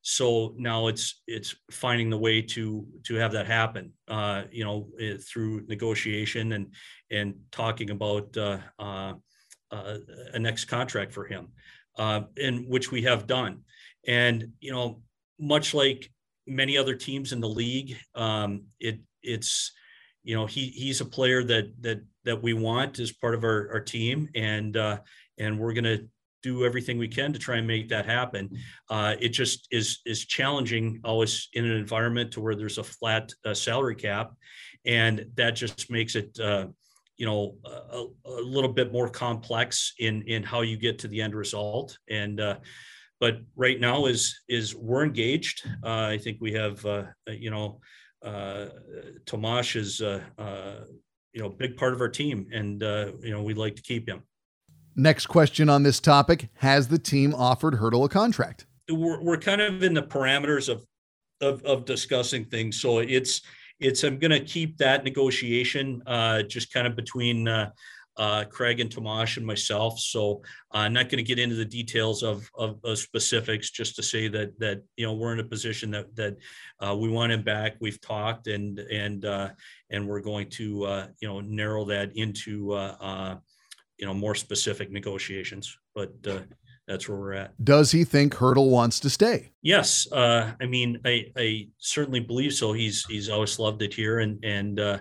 so 0.09 0.53
now 0.55 0.87
it's 0.87 1.21
it's 1.27 1.53
finding 1.69 2.09
the 2.09 2.17
way 2.17 2.41
to 2.41 2.87
to 3.03 3.15
have 3.15 3.33
that 3.33 3.45
happen 3.45 3.91
uh, 4.07 4.43
you 4.51 4.63
know 4.63 4.87
eh, 5.01 5.17
through 5.19 5.65
negotiation 5.67 6.53
and 6.53 6.73
and 7.11 7.35
talking 7.51 7.89
about 7.89 8.35
uh, 8.37 8.57
uh, 8.79 9.13
uh, 9.69 9.97
a 10.33 10.39
next 10.39 10.65
contract 10.65 11.11
for 11.11 11.25
him 11.25 11.49
uh, 11.97 12.21
in 12.37 12.69
which 12.69 12.89
we 12.89 13.01
have 13.01 13.27
done. 13.27 13.63
And 14.07 14.53
you 14.61 14.71
know 14.71 15.01
much 15.39 15.73
like 15.73 16.09
many 16.45 16.77
other 16.77 16.95
teams 16.95 17.33
in 17.33 17.41
the 17.41 17.49
league 17.49 17.97
um, 18.15 18.63
it 18.79 19.01
it's 19.21 19.73
you 20.23 20.35
know 20.35 20.45
he 20.45 20.67
he's 20.67 21.01
a 21.01 21.05
player 21.05 21.43
that 21.43 21.73
that 21.81 21.99
that 22.23 22.41
we 22.41 22.53
want 22.53 22.99
as 22.99 23.11
part 23.11 23.35
of 23.35 23.43
our, 23.43 23.69
our 23.73 23.81
team. 23.81 24.29
And 24.35 24.77
uh, 24.77 24.99
and 25.37 25.59
we're 25.59 25.73
going 25.73 25.83
to 25.83 26.07
do 26.43 26.65
everything 26.65 26.97
we 26.97 27.07
can 27.07 27.33
to 27.33 27.39
try 27.39 27.57
and 27.57 27.67
make 27.67 27.89
that 27.89 28.05
happen. 28.05 28.49
Uh, 28.89 29.15
it 29.19 29.29
just 29.29 29.67
is 29.71 29.99
is 30.05 30.25
challenging 30.25 30.99
always 31.03 31.49
in 31.53 31.65
an 31.65 31.71
environment 31.71 32.31
to 32.31 32.41
where 32.41 32.55
there's 32.55 32.77
a 32.77 32.83
flat 32.83 33.31
uh, 33.45 33.53
salary 33.53 33.95
cap, 33.95 34.33
and 34.85 35.25
that 35.35 35.51
just 35.51 35.89
makes 35.89 36.15
it 36.15 36.39
uh, 36.39 36.67
you 37.17 37.25
know 37.25 37.55
a, 37.65 38.05
a, 38.25 38.41
little 38.41 38.71
bit 38.71 38.91
more 38.91 39.09
complex 39.09 39.93
in 39.99 40.21
in 40.23 40.43
how 40.43 40.61
you 40.61 40.77
get 40.77 40.99
to 40.99 41.07
the 41.07 41.21
end 41.21 41.35
result. 41.35 41.97
And 42.09 42.39
uh, 42.39 42.57
but 43.19 43.39
right 43.55 43.79
now 43.79 44.05
is 44.05 44.41
is 44.47 44.75
we're 44.75 45.03
engaged. 45.03 45.67
Uh, 45.83 46.07
I 46.11 46.17
think 46.17 46.37
we 46.39 46.53
have 46.53 46.85
uh, 46.85 47.05
you 47.27 47.49
know 47.49 47.79
Tomash 48.23 49.75
is 49.75 49.99
you 49.99 51.43
know 51.43 51.49
big 51.49 51.77
part 51.77 51.93
of 51.93 52.01
our 52.01 52.09
team, 52.09 52.47
and 52.53 52.81
you 52.81 53.31
know 53.31 53.41
we'd 53.41 53.57
like 53.57 53.75
to 53.75 53.81
keep 53.81 54.07
him. 54.07 54.23
Next 54.99 55.27
question 55.27 55.69
on 55.69 55.83
this 55.83 55.99
topic 55.99 56.49
Has 56.55 56.87
the 56.87 56.97
team 56.97 57.35
offered 57.35 57.75
Hertl 57.75 58.03
a 58.03 58.09
contract? 58.09 58.65
We're, 58.89 59.21
we're 59.21 59.37
kind 59.37 59.61
of 59.61 59.83
in 59.83 59.93
the 59.93 60.01
parameters 60.01 60.69
of, 60.69 60.83
of, 61.39 61.63
of 61.63 61.85
discussing 61.85 62.45
things. 62.45 62.81
So 62.81 62.99
it's, 62.99 63.41
it's, 63.79 64.03
I'm 64.03 64.17
going 64.17 64.31
to 64.31 64.39
keep 64.39 64.77
that 64.77 65.03
negotiation 65.03 66.01
uh, 66.07 66.41
just 66.43 66.73
kind 66.73 66.87
of 66.87 66.95
between 66.95 67.47
uh, 67.47 67.69
uh, 68.17 68.45
Craig 68.45 68.79
and 68.79 68.89
Tomash 68.89 69.37
and 69.37 69.45
myself. 69.45 69.99
So 69.99 70.41
I'm 70.71 70.93
not 70.93 71.09
going 71.09 71.17
to 71.17 71.23
get 71.23 71.37
into 71.37 71.55
the 71.55 71.65
details 71.65 72.23
of, 72.23 72.49
of, 72.57 72.79
of, 72.83 72.97
specifics, 72.97 73.69
just 73.69 73.95
to 73.97 74.03
say 74.03 74.27
that 74.29 74.57
that 74.59 74.81
you 74.95 75.05
know 75.05 75.13
we're 75.13 75.33
in 75.33 75.39
a 75.39 75.43
position 75.43 75.91
that 75.91 76.15
that 76.15 76.37
uh, 76.79 76.95
we 76.95 77.09
want 77.09 77.31
him 77.31 77.43
back. 77.43 77.75
We've 77.79 78.01
talked 78.01 78.47
and 78.47 78.79
and 78.79 79.23
uh, 79.23 79.49
and 79.91 80.07
we're 80.07 80.21
going 80.21 80.49
to 80.51 80.85
uh, 80.85 81.07
you 81.19 81.27
know 81.27 81.41
narrow 81.41 81.85
that 81.85 82.15
into 82.15 82.73
uh, 82.73 82.95
uh, 82.99 83.35
you 83.97 84.05
know 84.05 84.13
more 84.13 84.35
specific 84.35 84.91
negotiations. 84.91 85.77
But 85.95 86.13
that's 86.87 87.09
where 87.09 87.17
we're 87.17 87.33
at. 87.33 87.63
Does 87.63 87.91
he 87.91 88.05
think 88.05 88.33
Hertl 88.33 88.69
wants 88.69 89.01
to 89.01 89.09
stay? 89.09 89.51
Yes, 89.61 90.09
uh, 90.13 90.53
I 90.61 90.65
mean, 90.65 90.99
I, 91.03 91.25
I 91.35 91.67
certainly 91.79 92.21
believe 92.21 92.53
so. 92.53 92.71
He's 92.71 93.05
he's 93.05 93.29
always 93.29 93.59
loved 93.59 93.81
it 93.81 93.93
here, 93.93 94.19
and 94.19 94.43
and 94.43 94.79
uh, 94.79 94.99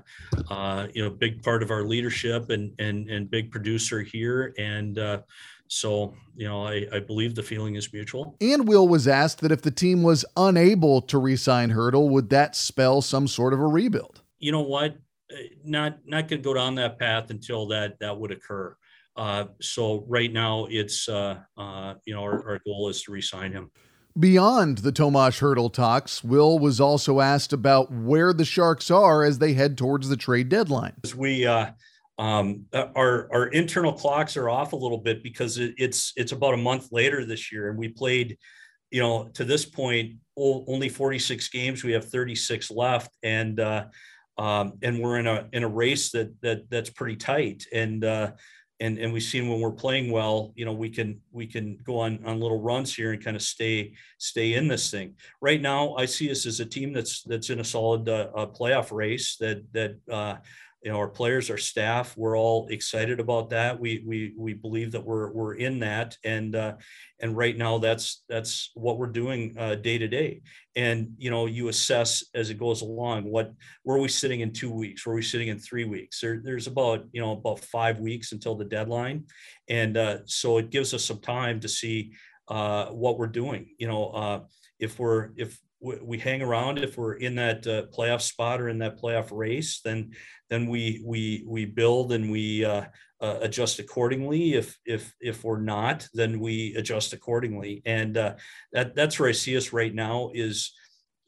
uh, 0.50 0.88
you 0.92 1.04
know, 1.04 1.10
big 1.10 1.42
part 1.42 1.62
of 1.62 1.70
our 1.70 1.84
leadership 1.84 2.50
and 2.50 2.72
and 2.80 3.08
and 3.08 3.30
big 3.30 3.52
producer 3.52 4.00
here, 4.00 4.52
and 4.58 4.98
uh, 4.98 5.20
so 5.68 6.12
you 6.34 6.48
know, 6.48 6.66
I, 6.66 6.86
I 6.92 6.98
believe 6.98 7.36
the 7.36 7.42
feeling 7.42 7.76
is 7.76 7.92
mutual. 7.92 8.36
And 8.40 8.66
Will 8.66 8.88
was 8.88 9.06
asked 9.06 9.40
that 9.42 9.52
if 9.52 9.62
the 9.62 9.70
team 9.70 10.02
was 10.02 10.24
unable 10.36 11.00
to 11.02 11.18
re-sign 11.18 11.70
Hertl, 11.70 12.10
would 12.10 12.30
that 12.30 12.56
spell 12.56 13.00
some 13.00 13.28
sort 13.28 13.52
of 13.52 13.60
a 13.60 13.66
rebuild? 13.66 14.22
You 14.38 14.50
know 14.50 14.62
what? 14.62 14.96
Uh, 15.32 15.36
not 15.64 15.98
not 16.04 16.28
going 16.28 16.42
to 16.42 16.44
go 16.44 16.54
down 16.54 16.74
that 16.76 16.98
path 16.98 17.30
until 17.30 17.68
that 17.68 18.00
that 18.00 18.18
would 18.18 18.32
occur. 18.32 18.76
Uh, 19.16 19.46
so 19.61 20.04
right 20.08 20.32
now, 20.32 20.66
it's 20.70 21.08
uh, 21.08 21.38
uh, 21.56 21.94
you 22.04 22.14
know 22.14 22.23
our, 22.23 22.49
our, 22.49 22.61
goal 22.66 22.88
is 22.88 23.02
to 23.02 23.12
resign 23.12 23.50
him. 23.50 23.70
Beyond 24.18 24.78
the 24.78 24.92
Tomash 24.92 25.40
Hertl 25.40 25.73
talks, 25.73 26.23
Will 26.23 26.58
was 26.58 26.80
also 26.80 27.20
asked 27.20 27.52
about 27.52 27.90
where 27.90 28.32
the 28.32 28.44
Sharks 28.44 28.90
are 28.90 29.25
as 29.25 29.38
they 29.38 29.54
head 29.54 29.78
towards 29.78 30.08
the 30.08 30.16
trade 30.16 30.49
deadline. 30.50 30.94
We 31.16 31.46
uh, 31.46 31.70
um, 32.18 32.66
our 32.75 33.28
our 33.32 33.46
internal 33.49 33.92
clocks 33.92 34.37
are 34.37 34.50
off 34.50 34.73
a 34.73 34.76
little 34.76 34.99
bit 34.99 35.23
because 35.23 35.58
it, 35.58 35.75
it's 35.78 36.12
it's 36.16 36.32
about 36.32 36.54
a 36.54 36.58
month 36.58 36.88
later 36.92 37.25
this 37.25 37.50
year, 37.50 37.70
and 37.70 37.78
we 37.78 37.88
played, 37.88 38.37
you 38.90 39.00
know, 39.00 39.28
to 39.35 39.44
this 39.44 39.64
point 39.64 40.16
only 40.37 40.90
46 40.90 41.49
games. 41.49 41.82
We 41.82 41.92
have 41.92 42.04
36 42.04 42.70
left, 42.70 43.16
and 43.23 43.58
uh, 43.61 43.87
um, 44.38 44.75
and 44.82 45.00
we're 45.00 45.18
in 45.18 45.26
a 45.26 45.49
in 45.52 45.62
a 45.62 45.68
race 45.68 46.11
that 46.12 46.38
that 46.42 46.68
that's 46.70 46.90
pretty 46.90 47.16
tight, 47.16 47.66
and 47.73 48.04
uh, 48.04 48.32
and 48.80 48.99
and 48.99 49.12
we've 49.12 49.23
seen 49.23 49.49
when 49.49 49.61
we're 49.61 49.71
playing 49.71 50.11
well 50.11 50.52
you 50.54 50.64
know 50.64 50.73
we 50.73 50.90
can 50.90 51.21
we 51.33 51.47
can 51.47 51.78
go 51.85 51.99
on 52.00 52.18
on 52.25 52.40
little 52.40 52.61
runs 52.61 52.95
here 52.95 53.12
and 53.12 53.25
kind 53.25 53.37
of 53.37 53.42
stay 53.42 53.92
stay 54.18 54.54
in 54.54 54.68
this 54.68 54.90
thing. 54.90 55.14
Right 55.40 55.61
now 55.61 55.95
i 55.97 56.04
see 56.04 56.30
us 56.30 56.47
as 56.47 56.61
a 56.61 56.66
team 56.66 56.92
that's 56.92 57.23
that's 57.23 57.50
in 57.50 57.61
a 57.61 57.64
solid 57.64 58.09
uh, 58.09 58.28
uh, 58.35 58.47
playoff 58.47 58.92
race 58.92 59.37
that 59.37 59.64
that 59.73 59.97
uh, 60.11 60.37
you 60.83 60.92
know 60.92 60.99
our 60.99 61.09
players 61.09 61.50
our 61.50 61.59
staff 61.59 62.16
we're 62.16 62.38
all 62.38 62.66
excited 62.68 63.21
about 63.21 63.50
that. 63.50 63.78
We 63.78 64.02
we 64.06 64.33
we 64.37 64.54
believe 64.54 64.92
that 64.92 65.04
we're 65.04 65.33
we're 65.33 65.54
in 65.54 65.80
that. 65.80 66.16
And 66.25 66.54
uh, 66.56 66.76
and 67.21 67.37
right 67.37 67.56
now 67.56 67.78
that's 67.78 68.23
that's 68.28 68.71
what 68.75 68.99
we're 68.99 69.06
doing 69.06 69.54
uh, 69.59 69.76
day 69.76 69.99
to 69.99 70.09
day. 70.09 70.42
And 70.75 71.12
you 71.18 71.30
know 71.30 71.47
you 71.47 71.68
assess 71.68 72.25
as 72.35 72.50
it 72.50 72.59
goes 72.59 72.83
along 72.83 73.25
what 73.25 73.52
where 73.83 73.97
are 73.97 74.00
we 74.00 74.09
sitting 74.09 74.40
in 74.40 74.52
two 74.52 74.71
weeks? 74.71 75.04
Where 75.04 75.12
are 75.12 75.16
we 75.16 75.23
sitting 75.23 75.49
in 75.49 75.59
three 75.59 75.85
weeks? 75.85 76.21
There, 76.21 76.40
there's 76.42 76.66
about 76.66 77.04
you 77.12 77.21
know 77.21 77.33
about 77.33 77.61
five 77.61 77.99
weeks 78.00 78.33
until 78.33 78.54
the 78.54 78.64
deadline. 78.64 79.25
And 79.68 79.97
uh, 79.97 80.18
so 80.26 80.59
it 80.59 80.71
gives 80.71 80.95
us 80.95 81.04
some 81.04 81.21
time 81.21 81.61
to 81.61 81.68
see 81.68 82.12
uh, 82.49 82.87
what 82.87 83.18
we're 83.18 83.26
doing. 83.26 83.75
You 83.78 83.88
know 83.88 84.09
uh, 84.11 84.40
if 84.78 84.99
we're 84.99 85.30
if 85.37 85.59
we 85.80 86.18
hang 86.18 86.42
around. 86.42 86.78
If 86.78 86.97
we're 86.97 87.14
in 87.14 87.35
that 87.37 87.66
uh, 87.66 87.83
playoff 87.95 88.23
spot 88.23 88.61
or 88.61 88.68
in 88.68 88.78
that 88.78 89.00
playoff 89.00 89.28
race 89.30 89.80
then 89.85 90.12
then 90.50 90.66
we 90.66 91.02
we 91.04 91.45
we 91.47 91.64
build 91.64 92.12
and 92.12 92.30
we 92.30 92.64
uh, 92.64 92.85
uh, 93.21 93.38
adjust 93.40 93.78
accordingly. 93.78 94.54
If 94.54 94.78
if 94.85 95.14
if 95.21 95.45
we're 95.45 95.61
not 95.61 96.09
then 96.14 96.40
we 96.40 96.75
adjust 96.76 97.12
accordingly. 97.12 97.83
And 97.85 98.16
uh, 98.16 98.35
that 98.73 98.95
that's 98.95 99.18
where 99.18 99.28
i 99.28 99.33
see 99.33 99.56
us 99.56 99.73
right 99.73 99.95
now 99.95 100.30
is 100.35 100.73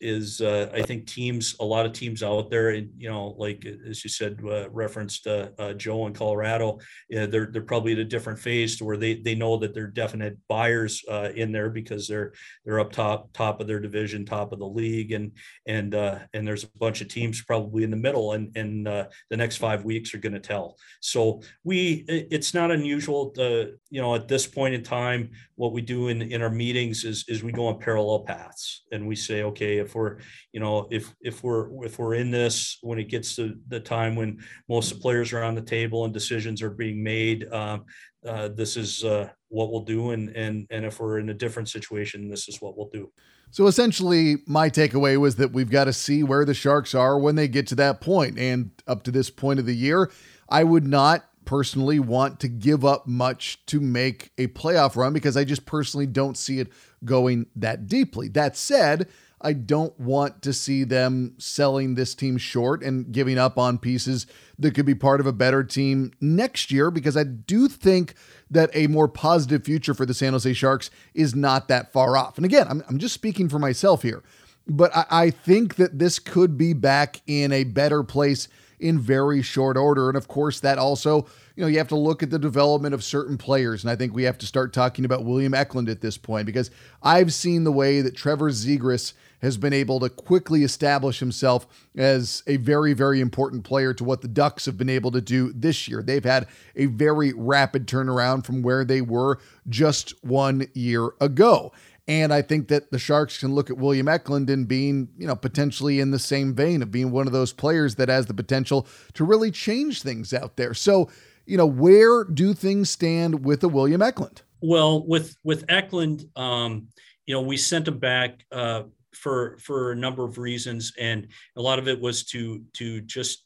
is 0.00 0.40
uh, 0.40 0.70
I 0.72 0.82
think 0.82 1.06
teams, 1.06 1.56
a 1.60 1.64
lot 1.64 1.86
of 1.86 1.92
teams 1.92 2.22
out 2.22 2.50
there, 2.50 2.70
and 2.70 2.90
you 2.96 3.08
know, 3.08 3.34
like 3.38 3.66
as 3.88 4.04
you 4.04 4.10
said, 4.10 4.40
uh, 4.44 4.70
referenced 4.70 5.26
uh, 5.26 5.48
uh 5.58 5.72
Joe 5.72 6.06
in 6.06 6.12
Colorado, 6.12 6.78
they're 7.10 7.48
they're 7.52 7.62
probably 7.62 7.92
at 7.92 7.98
a 7.98 8.04
different 8.04 8.38
phase 8.38 8.76
to 8.76 8.84
where 8.84 8.96
they 8.96 9.14
they 9.14 9.34
know 9.34 9.56
that 9.56 9.74
they're 9.74 9.88
definite 9.88 10.36
buyers 10.48 11.02
uh, 11.10 11.30
in 11.34 11.52
there 11.52 11.70
because 11.70 12.06
they're 12.06 12.32
they're 12.64 12.80
up 12.80 12.92
top 12.92 13.32
top 13.32 13.60
of 13.60 13.66
their 13.66 13.80
division, 13.80 14.24
top 14.24 14.52
of 14.52 14.58
the 14.58 14.66
league, 14.66 15.12
and 15.12 15.32
and 15.66 15.94
uh, 15.94 16.18
and 16.32 16.46
there's 16.46 16.64
a 16.64 16.78
bunch 16.78 17.00
of 17.00 17.08
teams 17.08 17.42
probably 17.42 17.82
in 17.82 17.90
the 17.90 17.96
middle, 17.96 18.32
and 18.32 18.56
and 18.56 18.86
the 18.86 19.36
next 19.36 19.56
five 19.56 19.84
weeks 19.84 20.14
are 20.14 20.18
going 20.18 20.32
to 20.32 20.40
tell. 20.40 20.76
So 21.00 21.42
we, 21.64 22.04
it's 22.08 22.54
not 22.54 22.70
unusual, 22.70 23.30
to, 23.30 23.74
you 23.90 24.00
know, 24.00 24.14
at 24.14 24.28
this 24.28 24.46
point 24.46 24.74
in 24.74 24.82
time, 24.82 25.30
what 25.56 25.72
we 25.72 25.80
do 25.80 26.08
in 26.08 26.22
in 26.22 26.42
our 26.42 26.50
meetings 26.50 27.04
is 27.04 27.24
is 27.28 27.42
we 27.42 27.52
go 27.52 27.66
on 27.66 27.78
parallel 27.80 28.20
paths, 28.20 28.84
and 28.92 29.06
we 29.06 29.16
say, 29.16 29.42
okay 29.42 29.78
if 29.87 29.87
we're 29.94 30.18
you 30.52 30.60
know 30.60 30.86
if 30.90 31.14
if 31.20 31.42
we're 31.42 31.84
if 31.84 31.98
we're 31.98 32.14
in 32.14 32.30
this 32.30 32.78
when 32.82 32.98
it 32.98 33.08
gets 33.08 33.36
to 33.36 33.56
the 33.68 33.80
time 33.80 34.16
when 34.16 34.38
most 34.68 34.90
of 34.90 34.98
the 34.98 35.02
players 35.02 35.32
are 35.32 35.42
on 35.42 35.54
the 35.54 35.62
table 35.62 36.04
and 36.04 36.14
decisions 36.14 36.62
are 36.62 36.70
being 36.70 37.02
made 37.02 37.50
um, 37.52 37.84
uh, 38.26 38.48
this 38.48 38.76
is 38.76 39.04
uh, 39.04 39.28
what 39.48 39.70
we'll 39.70 39.84
do 39.84 40.10
and 40.10 40.30
and 40.36 40.66
and 40.70 40.84
if 40.84 41.00
we're 41.00 41.18
in 41.18 41.30
a 41.30 41.34
different 41.34 41.68
situation 41.68 42.28
this 42.28 42.48
is 42.48 42.60
what 42.60 42.76
we'll 42.76 42.90
do 42.92 43.10
so 43.50 43.66
essentially 43.66 44.36
my 44.46 44.68
takeaway 44.68 45.16
was 45.16 45.36
that 45.36 45.52
we've 45.52 45.70
got 45.70 45.84
to 45.84 45.92
see 45.92 46.22
where 46.22 46.44
the 46.44 46.54
sharks 46.54 46.94
are 46.94 47.18
when 47.18 47.34
they 47.34 47.48
get 47.48 47.66
to 47.66 47.74
that 47.74 48.00
point 48.00 48.38
and 48.38 48.70
up 48.86 49.02
to 49.02 49.10
this 49.10 49.30
point 49.30 49.58
of 49.58 49.66
the 49.66 49.76
year 49.76 50.10
i 50.48 50.62
would 50.62 50.86
not 50.86 51.28
personally 51.48 51.98
want 51.98 52.38
to 52.40 52.46
give 52.46 52.84
up 52.84 53.06
much 53.06 53.64
to 53.64 53.80
make 53.80 54.30
a 54.36 54.46
playoff 54.48 54.96
run 54.96 55.14
because 55.14 55.34
I 55.34 55.44
just 55.44 55.64
personally 55.64 56.06
don't 56.06 56.36
see 56.36 56.58
it 56.58 56.68
going 57.06 57.46
that 57.56 57.86
deeply. 57.86 58.28
That 58.28 58.54
said, 58.54 59.08
I 59.40 59.52
don't 59.52 59.98
want 59.98 60.42
to 60.42 60.52
see 60.52 60.84
them 60.84 61.34
selling 61.38 61.94
this 61.94 62.14
team 62.14 62.38
short 62.38 62.82
and 62.82 63.12
giving 63.12 63.38
up 63.38 63.58
on 63.58 63.78
pieces 63.78 64.26
that 64.58 64.74
could 64.74 64.86
be 64.86 64.94
part 64.94 65.20
of 65.20 65.26
a 65.26 65.32
better 65.32 65.62
team 65.62 66.12
next 66.20 66.72
year 66.72 66.90
because 66.90 67.16
I 67.16 67.24
do 67.24 67.68
think 67.68 68.14
that 68.50 68.70
a 68.74 68.88
more 68.88 69.08
positive 69.08 69.64
future 69.64 69.94
for 69.94 70.06
the 70.06 70.14
San 70.14 70.32
Jose 70.32 70.52
Sharks 70.54 70.90
is 71.14 71.34
not 71.34 71.68
that 71.68 71.92
far 71.92 72.16
off. 72.16 72.36
And 72.36 72.44
again, 72.44 72.66
I'm, 72.68 72.82
I'm 72.88 72.98
just 72.98 73.14
speaking 73.14 73.48
for 73.48 73.58
myself 73.58 74.02
here, 74.02 74.22
but 74.66 74.94
I, 74.96 75.06
I 75.10 75.30
think 75.30 75.76
that 75.76 75.98
this 75.98 76.18
could 76.18 76.58
be 76.58 76.72
back 76.72 77.20
in 77.26 77.52
a 77.52 77.64
better 77.64 78.02
place 78.02 78.48
in 78.80 78.98
very 78.98 79.42
short 79.42 79.76
order. 79.76 80.08
And 80.08 80.16
of 80.16 80.28
course, 80.28 80.60
that 80.60 80.78
also, 80.78 81.26
you 81.56 81.62
know, 81.62 81.66
you 81.66 81.78
have 81.78 81.88
to 81.88 81.96
look 81.96 82.22
at 82.22 82.30
the 82.30 82.38
development 82.38 82.94
of 82.94 83.02
certain 83.02 83.36
players. 83.36 83.82
And 83.82 83.90
I 83.90 83.96
think 83.96 84.14
we 84.14 84.22
have 84.24 84.38
to 84.38 84.46
start 84.46 84.72
talking 84.72 85.04
about 85.04 85.24
William 85.24 85.54
Eklund 85.54 85.88
at 85.88 86.00
this 86.00 86.16
point 86.16 86.46
because 86.46 86.70
I've 87.02 87.32
seen 87.32 87.64
the 87.64 87.72
way 87.72 88.00
that 88.00 88.16
Trevor 88.16 88.50
Zegras 88.50 89.14
has 89.40 89.56
been 89.56 89.72
able 89.72 90.00
to 90.00 90.08
quickly 90.08 90.62
establish 90.62 91.20
himself 91.20 91.66
as 91.96 92.42
a 92.46 92.56
very, 92.56 92.92
very 92.92 93.20
important 93.20 93.64
player 93.64 93.94
to 93.94 94.04
what 94.04 94.20
the 94.20 94.28
Ducks 94.28 94.66
have 94.66 94.76
been 94.76 94.88
able 94.88 95.10
to 95.12 95.20
do 95.20 95.52
this 95.52 95.88
year. 95.88 96.02
They've 96.02 96.24
had 96.24 96.46
a 96.76 96.86
very 96.86 97.32
rapid 97.32 97.86
turnaround 97.86 98.44
from 98.44 98.62
where 98.62 98.84
they 98.84 99.00
were 99.00 99.38
just 99.68 100.12
one 100.24 100.66
year 100.74 101.10
ago. 101.20 101.72
And 102.08 102.32
I 102.32 102.40
think 102.40 102.68
that 102.68 102.90
the 102.90 102.98
Sharks 102.98 103.38
can 103.38 103.54
look 103.54 103.68
at 103.68 103.76
William 103.76 104.08
Eklund 104.08 104.48
and 104.48 104.66
being, 104.66 105.08
you 105.18 105.26
know, 105.26 105.36
potentially 105.36 106.00
in 106.00 106.10
the 106.10 106.18
same 106.18 106.54
vein 106.54 106.80
of 106.82 106.90
being 106.90 107.10
one 107.10 107.26
of 107.26 107.34
those 107.34 107.52
players 107.52 107.96
that 107.96 108.08
has 108.08 108.26
the 108.26 108.34
potential 108.34 108.86
to 109.12 109.24
really 109.24 109.50
change 109.50 110.02
things 110.02 110.32
out 110.32 110.56
there. 110.56 110.72
So, 110.72 111.10
you 111.44 111.58
know, 111.58 111.66
where 111.66 112.24
do 112.24 112.54
things 112.54 112.88
stand 112.88 113.44
with 113.44 113.60
the 113.60 113.68
William 113.68 114.00
Eklund? 114.00 114.40
Well, 114.62 115.06
with 115.06 115.36
with 115.44 115.66
Eklund, 115.68 116.24
um, 116.34 116.88
you 117.26 117.34
know, 117.34 117.42
we 117.42 117.58
sent 117.58 117.86
him 117.86 117.98
back 117.98 118.42
uh, 118.50 118.84
for 119.20 119.58
for 119.58 119.92
a 119.92 119.96
number 119.96 120.24
of 120.24 120.38
reasons, 120.38 120.92
and 120.98 121.28
a 121.56 121.62
lot 121.62 121.78
of 121.78 121.88
it 121.88 122.00
was 122.00 122.24
to 122.26 122.62
to 122.74 123.00
just 123.02 123.44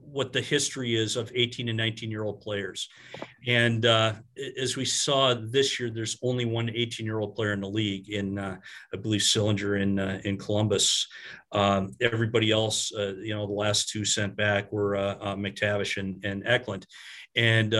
what 0.00 0.32
the 0.32 0.40
history 0.40 0.96
is 0.96 1.16
of 1.16 1.30
18 1.34 1.68
and 1.68 1.76
19 1.76 2.10
year 2.10 2.24
old 2.24 2.40
players. 2.40 2.88
And 3.46 3.84
uh, 3.84 4.14
as 4.58 4.76
we 4.76 4.84
saw 4.84 5.34
this 5.34 5.78
year, 5.78 5.90
there's 5.90 6.16
only 6.22 6.44
one 6.44 6.70
18 6.70 7.04
year 7.04 7.18
old 7.18 7.34
player 7.34 7.52
in 7.52 7.60
the 7.60 7.68
league 7.68 8.08
in, 8.08 8.38
uh, 8.38 8.56
I 8.92 8.96
believe, 8.96 9.20
Sillinger 9.20 9.80
in, 9.80 9.98
uh, 9.98 10.20
in 10.24 10.38
Columbus. 10.38 11.06
Um, 11.52 11.94
everybody 12.00 12.50
else, 12.50 12.92
uh, 12.94 13.14
you 13.16 13.34
know, 13.34 13.46
the 13.46 13.52
last 13.52 13.90
two 13.90 14.04
sent 14.04 14.36
back 14.36 14.72
were 14.72 14.96
uh, 14.96 15.16
uh, 15.20 15.36
McTavish 15.36 15.98
and, 15.98 16.24
and. 16.24 16.44
And 17.36 17.74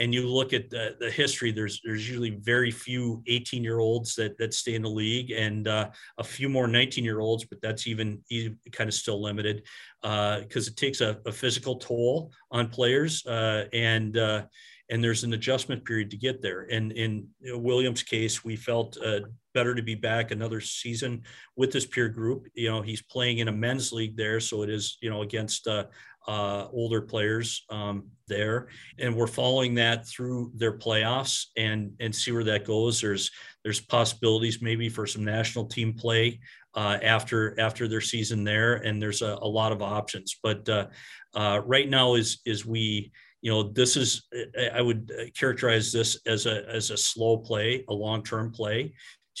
and 0.00 0.14
you 0.14 0.26
look 0.26 0.54
at 0.54 0.70
the, 0.70 0.96
the 0.98 1.10
history, 1.10 1.52
there's 1.52 1.80
there's 1.84 2.08
usually 2.08 2.30
very 2.30 2.70
few 2.70 3.22
18 3.26 3.62
year 3.62 3.78
olds 3.78 4.14
that 4.16 4.36
that 4.38 4.54
stay 4.54 4.74
in 4.74 4.82
the 4.82 4.88
league, 4.88 5.30
and 5.30 5.68
uh, 5.68 5.90
a 6.18 6.24
few 6.24 6.48
more 6.48 6.66
19 6.66 7.04
year 7.04 7.20
olds, 7.20 7.44
but 7.44 7.60
that's 7.60 7.86
even, 7.86 8.20
even 8.30 8.58
kind 8.72 8.88
of 8.88 8.94
still 8.94 9.22
limited 9.22 9.62
because 10.00 10.68
uh, 10.68 10.70
it 10.70 10.76
takes 10.76 11.02
a, 11.02 11.18
a, 11.26 11.32
physical 11.32 11.76
toll 11.76 12.32
on 12.50 12.68
players, 12.68 13.24
uh, 13.26 13.66
and 13.74 14.16
uh, 14.16 14.42
and 14.88 15.04
there's 15.04 15.22
an 15.22 15.34
adjustment 15.34 15.84
period 15.84 16.10
to 16.10 16.16
get 16.16 16.40
there. 16.42 16.66
And 16.70 16.92
in 16.92 17.28
Williams' 17.44 18.02
case, 18.02 18.42
we 18.42 18.56
felt 18.56 18.96
uh, 19.04 19.20
better 19.54 19.74
to 19.74 19.82
be 19.82 19.94
back 19.94 20.30
another 20.30 20.60
season 20.60 21.22
with 21.56 21.72
this 21.72 21.86
peer 21.86 22.08
group. 22.08 22.46
You 22.54 22.70
know, 22.70 22.82
he's 22.82 23.02
playing 23.02 23.38
in 23.38 23.48
a 23.48 23.52
men's 23.52 23.92
league 23.92 24.16
there, 24.16 24.40
so 24.40 24.62
it 24.62 24.70
is 24.70 24.98
you 25.00 25.10
know 25.10 25.22
against 25.22 25.66
uh, 25.66 25.84
uh, 26.26 26.68
older 26.72 27.00
players 27.00 27.64
um, 27.70 28.04
there, 28.28 28.68
and 28.98 29.14
we're 29.14 29.26
following 29.26 29.74
that 29.74 30.06
through 30.06 30.52
their 30.54 30.78
playoffs 30.78 31.46
and 31.56 31.92
and 32.00 32.14
see 32.14 32.32
where 32.32 32.44
that 32.44 32.64
goes. 32.64 33.00
There's 33.00 33.30
there's 33.64 33.80
possibilities 33.80 34.62
maybe 34.62 34.88
for 34.88 35.06
some 35.06 35.24
national 35.24 35.66
team 35.66 35.94
play 35.94 36.40
uh, 36.74 36.98
after 37.02 37.58
after 37.58 37.88
their 37.88 38.00
season 38.00 38.44
there, 38.44 38.74
and 38.76 39.00
there's 39.00 39.22
a, 39.22 39.38
a 39.40 39.48
lot 39.48 39.72
of 39.72 39.82
options. 39.82 40.36
But 40.42 40.68
uh, 40.68 40.86
uh, 41.34 41.62
right 41.64 41.88
now 41.88 42.14
is 42.14 42.40
is 42.44 42.66
we 42.66 43.12
you 43.40 43.50
know 43.50 43.62
this 43.62 43.96
is 43.96 44.28
I 44.72 44.82
would 44.82 45.10
characterize 45.36 45.90
this 45.90 46.20
as 46.26 46.46
a 46.46 46.68
as 46.68 46.90
a 46.90 46.96
slow 46.96 47.38
play, 47.38 47.84
a 47.88 47.94
long 47.94 48.22
term 48.22 48.52
play 48.52 48.92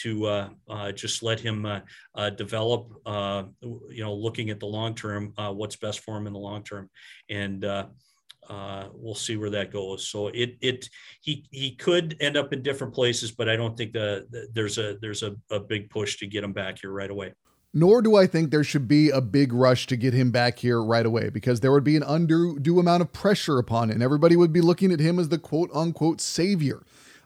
to 0.02 0.26
uh, 0.26 0.48
uh, 0.68 0.92
just 0.92 1.22
let 1.22 1.40
him 1.40 1.66
uh, 1.66 1.80
uh 2.14 2.30
develop, 2.30 2.92
uh, 3.06 3.44
you 3.62 4.02
know, 4.02 4.14
looking 4.14 4.50
at 4.50 4.60
the 4.60 4.66
long 4.66 4.94
term, 4.94 5.32
uh, 5.36 5.52
what's 5.52 5.76
best 5.76 6.00
for 6.00 6.16
him 6.16 6.26
in 6.26 6.32
the 6.32 6.38
long 6.38 6.62
term. 6.62 6.88
And 7.28 7.62
we'll 8.92 9.14
see 9.14 9.36
where 9.36 9.50
that 9.50 9.72
goes. 9.72 10.08
So 10.08 10.28
it, 10.28 10.56
it, 10.60 10.88
he, 11.20 11.46
he 11.50 11.76
could 11.76 12.16
end 12.20 12.36
up 12.36 12.52
in 12.52 12.62
different 12.62 12.94
places, 12.94 13.30
but 13.30 13.48
I 13.48 13.56
don't 13.56 13.76
think 13.76 13.92
that 13.92 14.26
the, 14.30 14.48
there's 14.52 14.78
a, 14.78 14.96
there's 15.00 15.22
a, 15.22 15.36
a 15.50 15.60
big 15.60 15.90
push 15.90 16.18
to 16.18 16.26
get 16.26 16.42
him 16.42 16.52
back 16.52 16.78
here 16.80 16.90
right 16.90 17.10
away. 17.10 17.32
Nor 17.72 18.02
do 18.02 18.16
I 18.16 18.26
think 18.26 18.50
there 18.50 18.64
should 18.64 18.88
be 18.88 19.10
a 19.10 19.20
big 19.20 19.52
rush 19.52 19.86
to 19.88 19.96
get 19.96 20.12
him 20.12 20.32
back 20.32 20.58
here 20.58 20.82
right 20.82 21.06
away 21.06 21.28
because 21.28 21.60
there 21.60 21.70
would 21.70 21.84
be 21.84 21.96
an 21.96 22.02
undue 22.02 22.80
amount 22.80 23.02
of 23.02 23.12
pressure 23.12 23.58
upon. 23.58 23.90
And 23.90 24.02
everybody 24.02 24.34
would 24.34 24.52
be 24.52 24.60
looking 24.60 24.90
at 24.90 24.98
him 24.98 25.20
as 25.20 25.28
the 25.28 25.38
quote 25.38 25.70
unquote 25.72 26.20
savior. 26.20 26.82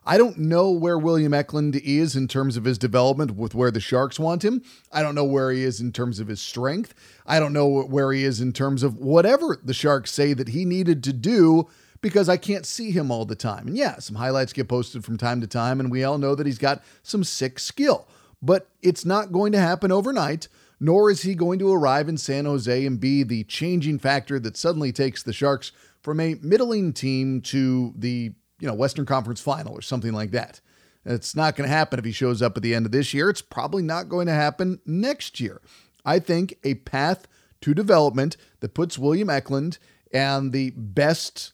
I 0.06 0.18
don't 0.18 0.38
know 0.38 0.70
where 0.70 0.98
William 0.98 1.32
Eklund 1.32 1.76
is 1.76 2.14
in 2.14 2.28
terms 2.28 2.56
of 2.56 2.64
his 2.64 2.76
development 2.76 3.36
with 3.36 3.54
where 3.54 3.70
the 3.70 3.80
Sharks 3.80 4.18
want 4.18 4.44
him. 4.44 4.62
I 4.92 5.02
don't 5.02 5.14
know 5.14 5.24
where 5.24 5.50
he 5.50 5.64
is 5.64 5.80
in 5.80 5.92
terms 5.92 6.20
of 6.20 6.28
his 6.28 6.42
strength. 6.42 6.94
I 7.24 7.40
don't 7.40 7.54
know 7.54 7.84
where 7.84 8.12
he 8.12 8.24
is 8.24 8.40
in 8.40 8.52
terms 8.52 8.82
of 8.82 8.98
whatever 8.98 9.58
the 9.62 9.72
Sharks 9.72 10.12
say 10.12 10.34
that 10.34 10.48
he 10.48 10.64
needed 10.66 11.02
to 11.04 11.12
do 11.12 11.68
because 12.02 12.28
I 12.28 12.36
can't 12.36 12.66
see 12.66 12.90
him 12.90 13.10
all 13.10 13.24
the 13.24 13.34
time. 13.34 13.66
And 13.66 13.78
yeah, 13.78 13.98
some 13.98 14.16
highlights 14.16 14.52
get 14.52 14.68
posted 14.68 15.06
from 15.06 15.16
time 15.16 15.40
to 15.40 15.46
time, 15.46 15.80
and 15.80 15.90
we 15.90 16.04
all 16.04 16.18
know 16.18 16.34
that 16.34 16.46
he's 16.46 16.58
got 16.58 16.82
some 17.02 17.24
sick 17.24 17.58
skill. 17.58 18.06
But 18.42 18.68
it's 18.82 19.06
not 19.06 19.32
going 19.32 19.52
to 19.52 19.58
happen 19.58 19.90
overnight, 19.90 20.48
nor 20.78 21.10
is 21.10 21.22
he 21.22 21.34
going 21.34 21.58
to 21.60 21.72
arrive 21.72 22.10
in 22.10 22.18
San 22.18 22.44
Jose 22.44 22.84
and 22.84 23.00
be 23.00 23.22
the 23.22 23.44
changing 23.44 23.98
factor 23.98 24.38
that 24.40 24.58
suddenly 24.58 24.92
takes 24.92 25.22
the 25.22 25.32
Sharks 25.32 25.72
from 26.02 26.20
a 26.20 26.34
middling 26.42 26.92
team 26.92 27.40
to 27.40 27.94
the 27.96 28.34
you 28.60 28.66
know, 28.66 28.74
Western 28.74 29.06
Conference 29.06 29.40
final 29.40 29.72
or 29.72 29.82
something 29.82 30.12
like 30.12 30.30
that. 30.32 30.60
It's 31.04 31.36
not 31.36 31.54
going 31.56 31.68
to 31.68 31.74
happen 31.74 31.98
if 31.98 32.04
he 32.04 32.12
shows 32.12 32.40
up 32.40 32.56
at 32.56 32.62
the 32.62 32.74
end 32.74 32.86
of 32.86 32.92
this 32.92 33.12
year. 33.12 33.28
It's 33.28 33.42
probably 33.42 33.82
not 33.82 34.08
going 34.08 34.26
to 34.26 34.32
happen 34.32 34.80
next 34.86 35.38
year. 35.38 35.60
I 36.04 36.18
think 36.18 36.56
a 36.64 36.74
path 36.74 37.26
to 37.60 37.74
development 37.74 38.36
that 38.60 38.74
puts 38.74 38.98
William 38.98 39.30
Eklund 39.30 39.78
and 40.12 40.52
the 40.52 40.70
best 40.76 41.52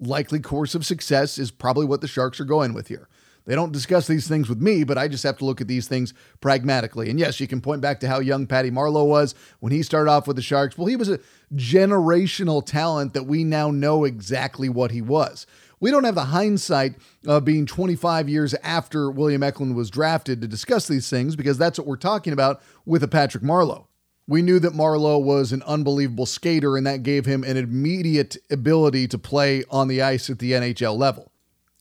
likely 0.00 0.40
course 0.40 0.74
of 0.74 0.84
success 0.84 1.38
is 1.38 1.50
probably 1.50 1.86
what 1.86 2.00
the 2.00 2.08
Sharks 2.08 2.40
are 2.40 2.44
going 2.44 2.74
with 2.74 2.88
here. 2.88 3.08
They 3.44 3.54
don't 3.56 3.72
discuss 3.72 4.06
these 4.06 4.28
things 4.28 4.48
with 4.48 4.60
me, 4.60 4.84
but 4.84 4.98
I 4.98 5.08
just 5.08 5.24
have 5.24 5.38
to 5.38 5.44
look 5.44 5.60
at 5.60 5.66
these 5.66 5.88
things 5.88 6.14
pragmatically. 6.40 7.10
And 7.10 7.18
yes, 7.18 7.40
you 7.40 7.48
can 7.48 7.60
point 7.60 7.80
back 7.80 7.98
to 8.00 8.08
how 8.08 8.20
young 8.20 8.46
Patty 8.46 8.70
Marleau 8.70 9.06
was 9.06 9.34
when 9.58 9.72
he 9.72 9.82
started 9.82 10.10
off 10.10 10.28
with 10.28 10.36
the 10.36 10.42
Sharks. 10.42 10.78
Well, 10.78 10.86
he 10.86 10.96
was 10.96 11.08
a 11.08 11.18
generational 11.54 12.64
talent 12.64 13.14
that 13.14 13.24
we 13.24 13.42
now 13.42 13.70
know 13.70 14.04
exactly 14.04 14.68
what 14.68 14.92
he 14.92 15.02
was. 15.02 15.46
We 15.82 15.90
don't 15.90 16.04
have 16.04 16.14
the 16.14 16.26
hindsight 16.26 16.94
of 17.26 17.44
being 17.44 17.66
25 17.66 18.28
years 18.28 18.54
after 18.62 19.10
William 19.10 19.42
Eklund 19.42 19.74
was 19.74 19.90
drafted 19.90 20.40
to 20.40 20.46
discuss 20.46 20.86
these 20.86 21.10
things 21.10 21.34
because 21.34 21.58
that's 21.58 21.76
what 21.76 21.88
we're 21.88 21.96
talking 21.96 22.32
about 22.32 22.62
with 22.86 23.02
a 23.02 23.08
Patrick 23.08 23.42
Marleau. 23.42 23.86
We 24.28 24.42
knew 24.42 24.60
that 24.60 24.74
Marleau 24.74 25.20
was 25.20 25.50
an 25.50 25.64
unbelievable 25.64 26.24
skater, 26.24 26.76
and 26.76 26.86
that 26.86 27.02
gave 27.02 27.26
him 27.26 27.42
an 27.42 27.56
immediate 27.56 28.36
ability 28.48 29.08
to 29.08 29.18
play 29.18 29.64
on 29.70 29.88
the 29.88 30.02
ice 30.02 30.30
at 30.30 30.38
the 30.38 30.52
NHL 30.52 30.96
level. 30.96 31.32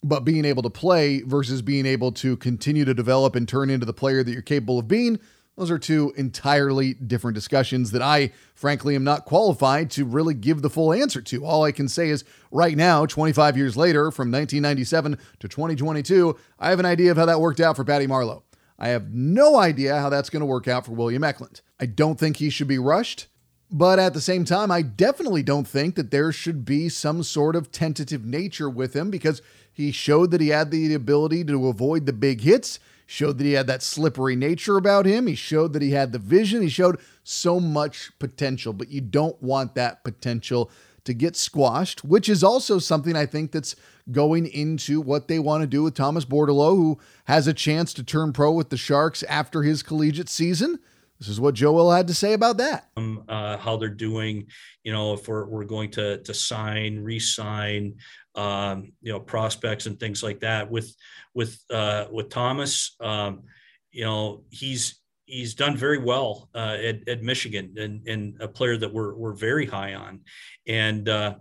But 0.04 0.22
being 0.22 0.46
able 0.46 0.64
to 0.64 0.72
play 0.72 1.22
versus 1.22 1.62
being 1.62 1.86
able 1.86 2.12
to 2.14 2.38
continue 2.38 2.86
to 2.86 2.96
develop 2.96 3.36
and 3.36 3.48
turn 3.48 3.70
into 3.70 3.86
the 3.86 3.94
player 3.94 4.24
that 4.24 4.32
you're 4.32 4.42
capable 4.42 4.80
of 4.80 4.88
being, 4.88 5.20
those 5.58 5.70
are 5.70 5.78
two 5.78 6.14
entirely 6.16 6.94
different 6.94 7.36
discussions 7.36 7.92
that 7.92 8.02
I, 8.02 8.32
frankly, 8.56 8.96
am 8.96 9.04
not 9.04 9.26
qualified 9.26 9.92
to 9.92 10.06
really 10.06 10.34
give 10.34 10.62
the 10.62 10.70
full 10.70 10.94
answer 10.94 11.22
to. 11.22 11.46
All 11.46 11.64
I 11.64 11.72
can 11.72 11.88
say 11.88 12.10
is 12.10 12.24
right 12.52 12.78
now, 12.78 13.06
25 13.06 13.58
years 13.58 13.76
later, 13.76 14.12
from 14.12 14.32
1997 14.32 15.18
to 15.40 15.48
2022, 15.48 16.38
I 16.58 16.70
have 16.70 16.80
an 16.80 16.86
idea 16.86 17.12
of 17.12 17.18
how 17.18 17.26
that 17.26 17.42
worked 17.42 17.60
out 17.60 17.76
for 17.76 17.84
Patty 17.84 18.08
Marleau. 18.08 18.44
I 18.80 18.88
have 18.90 19.14
no 19.14 19.58
idea 19.58 20.00
how 20.00 20.10
that's 20.10 20.30
going 20.30 20.40
to 20.40 20.46
work 20.46 20.68
out 20.68 20.86
for 20.86 20.94
William 20.94 21.24
Eklund. 21.24 21.62
I 21.80 21.86
don't 21.86 22.20
think 22.20 22.38
he 22.38 22.50
should 22.50 22.68
be 22.68 22.80
rushed. 22.80 23.28
But 23.74 24.00
at 24.00 24.14
the 24.14 24.20
same 24.20 24.44
time, 24.44 24.70
I 24.70 24.82
definitely 24.82 25.44
don't 25.44 25.68
think 25.68 25.96
that 25.96 26.12
there 26.12 26.34
should 26.34 26.66
be 26.66 26.90
some 26.90 27.24
sort 27.24 27.56
of 27.56 27.72
tentative 27.72 28.26
nature 28.26 28.70
with 28.70 28.94
him 28.94 29.10
because 29.10 29.42
he 29.72 29.94
showed 29.94 30.32
that 30.32 30.42
he 30.42 30.50
had 30.50 30.72
the 30.72 30.94
ability 30.94 31.46
to 31.46 31.68
avoid 31.68 32.06
the 32.06 32.12
big 32.12 32.42
hits 32.42 32.80
showed 33.12 33.38
that 33.38 33.44
he 33.44 33.52
had 33.52 33.68
that 33.68 33.84
slippery 33.84 34.38
nature 34.38 34.78
about 34.78 35.06
him. 35.06 35.28
He 35.28 35.36
showed 35.36 35.74
that 35.74 35.82
he 35.82 35.92
had 35.92 36.14
the 36.14 36.18
vision. 36.18 36.62
He 36.62 36.70
showed 36.70 36.98
so 37.26 37.60
much 37.60 38.10
potential, 38.20 38.72
but 38.72 38.88
you 38.88 39.02
don't 39.02 39.42
want 39.44 39.76
that 39.76 40.06
potential 40.06 40.72
to 41.04 41.14
get 41.14 41.36
squashed, 41.36 42.06
which 42.06 42.30
is 42.30 42.42
also 42.42 42.80
something 42.80 43.18
I 43.18 43.26
think 43.26 43.52
that's 43.52 43.76
going 44.14 44.48
into 44.48 45.02
what 45.02 45.28
they 45.28 45.40
want 45.40 45.62
to 45.62 45.68
do 45.68 45.84
with 45.84 45.94
Thomas 45.94 46.24
Bordeleau, 46.24 46.78
who 46.78 47.00
has 47.26 47.48
a 47.48 47.54
chance 47.54 47.94
to 47.96 48.04
turn 48.04 48.32
pro 48.32 48.54
with 48.54 48.70
the 48.70 48.78
Sharks 48.78 49.24
after 49.24 49.64
his 49.64 49.84
collegiate 49.84 50.30
season. 50.30 50.80
This 51.22 51.30
is 51.30 51.40
what 51.40 51.54
Joel 51.54 51.92
had 51.92 52.08
to 52.08 52.16
say 52.16 52.34
about 52.34 52.58
that. 52.58 52.90
Um, 52.98 53.24
uh, 53.30 53.56
how 53.56 53.78
they're 53.78 53.90
doing, 53.90 54.48
you 54.84 54.92
know, 54.92 55.14
if 55.14 55.28
we're, 55.28 55.46
we're 55.46 55.66
going 55.66 55.92
to 55.92 56.18
to 56.24 56.34
sign, 56.34 56.98
re-sign, 56.98 57.98
um, 58.34 58.94
you 59.04 59.12
know, 59.12 59.20
prospects 59.20 59.86
and 59.86 60.00
things 60.00 60.24
like 60.24 60.40
that. 60.40 60.72
With 60.72 60.92
with 61.36 61.62
uh, 61.70 62.06
with 62.12 62.30
Thomas, 62.30 62.96
um, 63.00 63.44
you 63.92 64.04
know, 64.04 64.46
he's 64.50 65.00
he's 65.26 65.54
done 65.54 65.78
very 65.78 66.00
well 66.00 66.50
uh, 66.56 66.78
at, 66.84 67.08
at 67.08 67.22
Michigan 67.22 67.76
and, 67.78 68.08
and 68.08 68.42
a 68.42 68.48
player 68.48 68.76
that 68.78 68.92
we're 68.92 69.14
we're 69.14 69.34
very 69.34 69.68
high 69.68 69.94
on, 69.94 70.22
and 70.66 71.08
uh, 71.08 71.36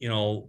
you 0.00 0.08
know 0.08 0.48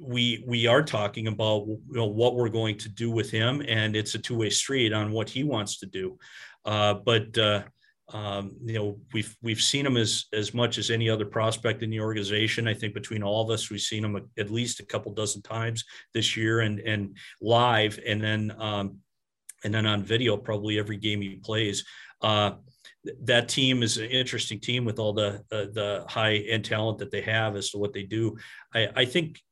we 0.00 0.42
we 0.48 0.66
are 0.66 0.82
talking 0.82 1.28
about 1.28 1.64
you 1.68 1.80
know 1.90 2.06
what 2.06 2.34
we're 2.34 2.48
going 2.48 2.76
to 2.76 2.88
do 2.88 3.08
with 3.08 3.30
him 3.30 3.62
and 3.68 3.94
it's 3.94 4.16
a 4.16 4.18
two-way 4.18 4.50
street 4.50 4.92
on 4.92 5.12
what 5.12 5.30
he 5.30 5.44
wants 5.44 5.78
to 5.78 5.86
do 5.86 6.18
but 6.64 7.36
uh, 7.38 7.62
um, 8.12 8.56
you 8.64 8.74
know 8.74 8.98
we've 9.12 9.36
we've 9.42 9.60
seen 9.60 9.86
him 9.86 9.96
as 9.96 10.26
as 10.32 10.52
much 10.52 10.78
as 10.78 10.90
any 10.90 11.08
other 11.08 11.24
prospect 11.24 11.82
in 11.82 11.90
the 11.90 12.00
organization 12.00 12.68
i 12.68 12.74
think 12.74 12.94
between 12.94 13.22
all 13.22 13.42
of 13.42 13.50
us 13.50 13.70
we've 13.70 13.80
seen 13.80 14.04
him 14.04 14.30
at 14.38 14.50
least 14.50 14.80
a 14.80 14.86
couple 14.86 15.12
dozen 15.12 15.40
times 15.42 15.84
this 16.12 16.36
year 16.36 16.60
and 16.60 16.80
and 16.80 17.16
live 17.40 17.98
and 18.06 18.22
then 18.22 18.54
um, 18.58 18.98
and 19.64 19.72
then 19.72 19.86
on 19.86 20.02
video 20.02 20.36
probably 20.36 20.78
every 20.78 20.96
game 20.96 21.20
he 21.22 21.36
plays 21.36 21.84
uh, 22.22 22.52
that 23.24 23.48
team 23.48 23.82
is 23.82 23.98
an 23.98 24.06
interesting 24.06 24.60
team 24.60 24.84
with 24.84 24.98
all 24.98 25.12
the 25.12 25.42
uh, 25.50 25.66
the 25.72 26.04
high 26.08 26.36
end 26.36 26.64
talent 26.64 26.98
that 26.98 27.10
they 27.10 27.20
have 27.22 27.56
as 27.56 27.70
to 27.70 27.78
what 27.78 27.92
they 27.92 28.04
do. 28.04 28.36
I, 28.74 28.88
I 28.94 29.04
think, 29.04 29.40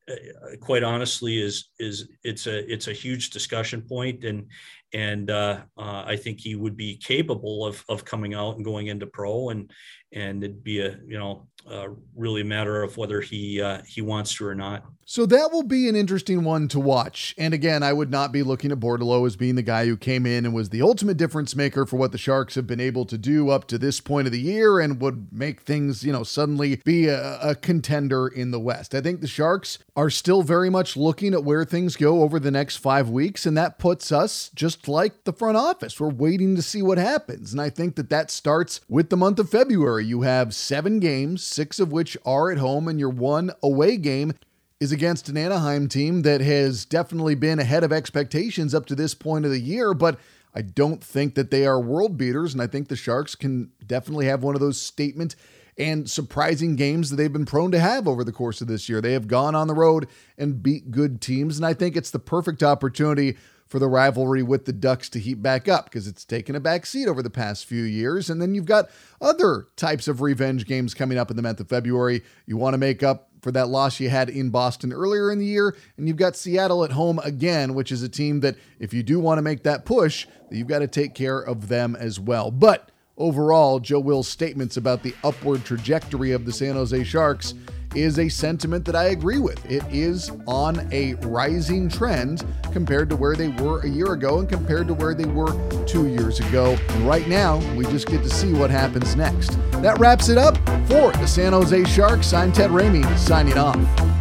quite 0.59 0.83
honestly, 0.83 1.41
is 1.41 1.69
is 1.79 2.09
it's 2.23 2.47
a 2.47 2.71
it's 2.71 2.87
a 2.87 2.93
huge 2.93 3.29
discussion 3.29 3.81
point, 3.81 4.23
and 4.23 4.47
and 4.93 5.29
uh, 5.29 5.61
uh, 5.77 6.03
I 6.05 6.17
think 6.17 6.39
he 6.39 6.55
would 6.55 6.75
be 6.75 6.97
capable 6.97 7.65
of 7.65 7.83
of 7.89 8.05
coming 8.05 8.33
out 8.33 8.55
and 8.55 8.65
going 8.65 8.87
into 8.87 9.07
pro, 9.07 9.49
and 9.49 9.71
and 10.11 10.43
it'd 10.43 10.63
be 10.63 10.79
a 10.79 10.97
you 11.05 11.17
know 11.17 11.47
uh, 11.69 11.87
really 12.15 12.41
a 12.41 12.45
matter 12.45 12.81
of 12.83 12.97
whether 12.97 13.21
he 13.21 13.61
uh, 13.61 13.81
he 13.87 14.01
wants 14.01 14.35
to 14.35 14.45
or 14.45 14.55
not. 14.55 14.83
So 15.05 15.25
that 15.25 15.51
will 15.51 15.63
be 15.63 15.89
an 15.89 15.95
interesting 15.95 16.43
one 16.43 16.67
to 16.69 16.79
watch. 16.79 17.35
And 17.37 17.53
again, 17.53 17.83
I 17.83 17.91
would 17.91 18.09
not 18.09 18.31
be 18.31 18.43
looking 18.43 18.71
at 18.71 18.79
Bordeleau 18.79 19.27
as 19.27 19.35
being 19.35 19.55
the 19.55 19.61
guy 19.61 19.85
who 19.85 19.97
came 19.97 20.25
in 20.25 20.45
and 20.45 20.53
was 20.53 20.69
the 20.69 20.81
ultimate 20.81 21.17
difference 21.17 21.53
maker 21.53 21.85
for 21.85 21.97
what 21.97 22.13
the 22.13 22.17
Sharks 22.17 22.55
have 22.55 22.65
been 22.65 22.79
able 22.79 23.05
to 23.05 23.17
do 23.17 23.49
up 23.49 23.67
to 23.67 23.77
this 23.77 23.99
point 23.99 24.27
of 24.27 24.31
the 24.31 24.39
year 24.39 24.79
and 24.79 25.01
would 25.01 25.27
make 25.33 25.61
things, 25.61 26.05
you 26.05 26.13
know, 26.13 26.23
suddenly 26.23 26.81
be 26.85 27.07
a, 27.07 27.37
a 27.41 27.55
contender 27.55 28.27
in 28.27 28.51
the 28.51 28.59
West. 28.59 28.95
I 28.95 29.01
think 29.01 29.19
the 29.19 29.27
Sharks 29.27 29.79
are 29.95 30.09
still 30.09 30.41
very 30.41 30.69
much 30.69 30.95
looking 30.95 31.33
at 31.33 31.43
where 31.43 31.65
things 31.65 31.97
go 31.97 32.21
over 32.21 32.39
the 32.39 32.51
next 32.51 32.77
five 32.77 33.09
weeks, 33.09 33.45
and 33.45 33.57
that 33.57 33.77
puts 33.77 34.11
us 34.11 34.49
just 34.55 34.87
like 34.87 35.25
the 35.25 35.33
front 35.33 35.57
office. 35.57 35.99
We're 35.99 36.09
waiting 36.09 36.55
to 36.55 36.61
see 36.61 36.81
what 36.81 36.97
happens. 36.97 37.51
And 37.51 37.61
I 37.61 37.69
think 37.69 37.95
that 37.95 38.09
that 38.09 38.31
starts 38.31 38.79
with 38.87 39.09
the 39.09 39.17
month 39.17 39.37
of 39.37 39.49
February. 39.49 40.05
You 40.05 40.21
have 40.21 40.55
seven 40.55 40.99
games, 40.99 41.43
six 41.43 41.79
of 41.79 41.91
which 41.91 42.17
are 42.25 42.51
at 42.51 42.57
home, 42.57 42.87
and 42.87 42.99
your 42.99 43.09
one 43.09 43.51
away 43.61 43.97
game 43.97 44.33
is 44.79 44.93
against 44.93 45.27
an 45.29 45.37
Anaheim 45.37 45.87
team 45.89 46.21
that 46.21 46.41
has 46.41 46.85
definitely 46.85 47.35
been 47.35 47.59
ahead 47.59 47.83
of 47.83 47.91
expectations 47.91 48.73
up 48.73 48.85
to 48.87 48.95
this 48.95 49.13
point 49.13 49.45
of 49.45 49.51
the 49.51 49.59
year, 49.59 49.93
but 49.93 50.17
I 50.55 50.61
don't 50.61 51.03
think 51.03 51.35
that 51.35 51.51
they 51.51 51.65
are 51.65 51.79
world 51.79 52.17
beaters. 52.17 52.53
And 52.53 52.61
I 52.61 52.67
think 52.67 52.87
the 52.87 52.95
Sharks 52.95 53.35
can 53.35 53.71
definitely 53.85 54.25
have 54.25 54.43
one 54.43 54.55
of 54.55 54.61
those 54.61 54.81
statement 54.81 55.35
and 55.81 56.07
surprising 56.09 56.75
games 56.75 57.09
that 57.09 57.15
they've 57.15 57.33
been 57.33 57.45
prone 57.45 57.71
to 57.71 57.79
have 57.79 58.07
over 58.07 58.23
the 58.23 58.31
course 58.31 58.61
of 58.61 58.67
this 58.67 58.87
year. 58.87 59.01
They 59.01 59.13
have 59.13 59.27
gone 59.27 59.55
on 59.55 59.67
the 59.67 59.73
road 59.73 60.07
and 60.37 60.61
beat 60.61 60.91
good 60.91 61.21
teams. 61.21 61.57
And 61.57 61.65
I 61.65 61.73
think 61.73 61.95
it's 61.95 62.11
the 62.11 62.19
perfect 62.19 62.61
opportunity 62.61 63.35
for 63.65 63.79
the 63.79 63.87
rivalry 63.87 64.43
with 64.43 64.65
the 64.65 64.73
Ducks 64.73 65.09
to 65.09 65.19
heat 65.19 65.41
back 65.41 65.67
up 65.67 65.85
because 65.85 66.05
it's 66.05 66.23
taken 66.23 66.55
a 66.55 66.59
back 66.59 66.85
seat 66.85 67.07
over 67.07 67.23
the 67.23 67.29
past 67.29 67.65
few 67.65 67.83
years. 67.83 68.29
And 68.29 68.39
then 68.39 68.53
you've 68.53 68.65
got 68.65 68.89
other 69.19 69.69
types 69.75 70.07
of 70.07 70.21
revenge 70.21 70.67
games 70.67 70.93
coming 70.93 71.17
up 71.17 71.31
in 71.31 71.37
the 71.37 71.41
month 71.41 71.59
of 71.59 71.69
February. 71.69 72.21
You 72.45 72.57
want 72.57 72.75
to 72.75 72.77
make 72.77 73.01
up 73.01 73.29
for 73.41 73.51
that 73.53 73.69
loss 73.69 73.99
you 73.99 74.09
had 74.09 74.29
in 74.29 74.51
Boston 74.51 74.93
earlier 74.93 75.31
in 75.31 75.39
the 75.39 75.45
year. 75.45 75.75
And 75.97 76.07
you've 76.07 76.17
got 76.17 76.35
Seattle 76.35 76.83
at 76.83 76.91
home 76.91 77.19
again, 77.23 77.73
which 77.73 77.91
is 77.91 78.03
a 78.03 78.09
team 78.09 78.41
that, 78.41 78.55
if 78.77 78.93
you 78.93 79.01
do 79.01 79.19
want 79.19 79.39
to 79.39 79.41
make 79.41 79.63
that 79.63 79.85
push, 79.85 80.27
you've 80.51 80.67
got 80.67 80.79
to 80.79 80.87
take 80.87 81.15
care 81.15 81.39
of 81.39 81.69
them 81.69 81.95
as 81.95 82.19
well. 82.19 82.51
But 82.51 82.91
overall, 83.21 83.79
Joe 83.79 83.99
Will's 83.99 84.27
statements 84.27 84.77
about 84.77 85.03
the 85.03 85.13
upward 85.23 85.63
trajectory 85.63 86.31
of 86.31 86.45
the 86.45 86.51
San 86.51 86.73
Jose 86.73 87.03
Sharks 87.03 87.53
is 87.95 88.19
a 88.19 88.29
sentiment 88.29 88.85
that 88.85 88.95
I 88.95 89.05
agree 89.05 89.37
with. 89.37 89.63
It 89.69 89.83
is 89.91 90.31
on 90.47 90.87
a 90.91 91.13
rising 91.15 91.89
trend 91.89 92.45
compared 92.71 93.09
to 93.09 93.15
where 93.15 93.35
they 93.35 93.49
were 93.49 93.81
a 93.81 93.87
year 93.87 94.13
ago 94.13 94.39
and 94.39 94.49
compared 94.49 94.87
to 94.87 94.93
where 94.93 95.13
they 95.13 95.25
were 95.25 95.51
two 95.85 96.07
years 96.07 96.39
ago. 96.39 96.77
And 96.89 97.07
right 97.07 97.27
now, 97.27 97.57
we 97.75 97.85
just 97.85 98.07
get 98.07 98.23
to 98.23 98.29
see 98.29 98.53
what 98.53 98.71
happens 98.71 99.15
next. 99.15 99.57
That 99.81 99.99
wraps 99.99 100.29
it 100.29 100.37
up 100.37 100.57
for 100.87 101.11
the 101.11 101.27
San 101.27 101.53
Jose 101.53 101.83
Sharks. 101.85 102.33
I'm 102.33 102.51
Ted 102.51 102.71
Ramey, 102.71 103.05
signing 103.17 103.57
off. 103.57 104.20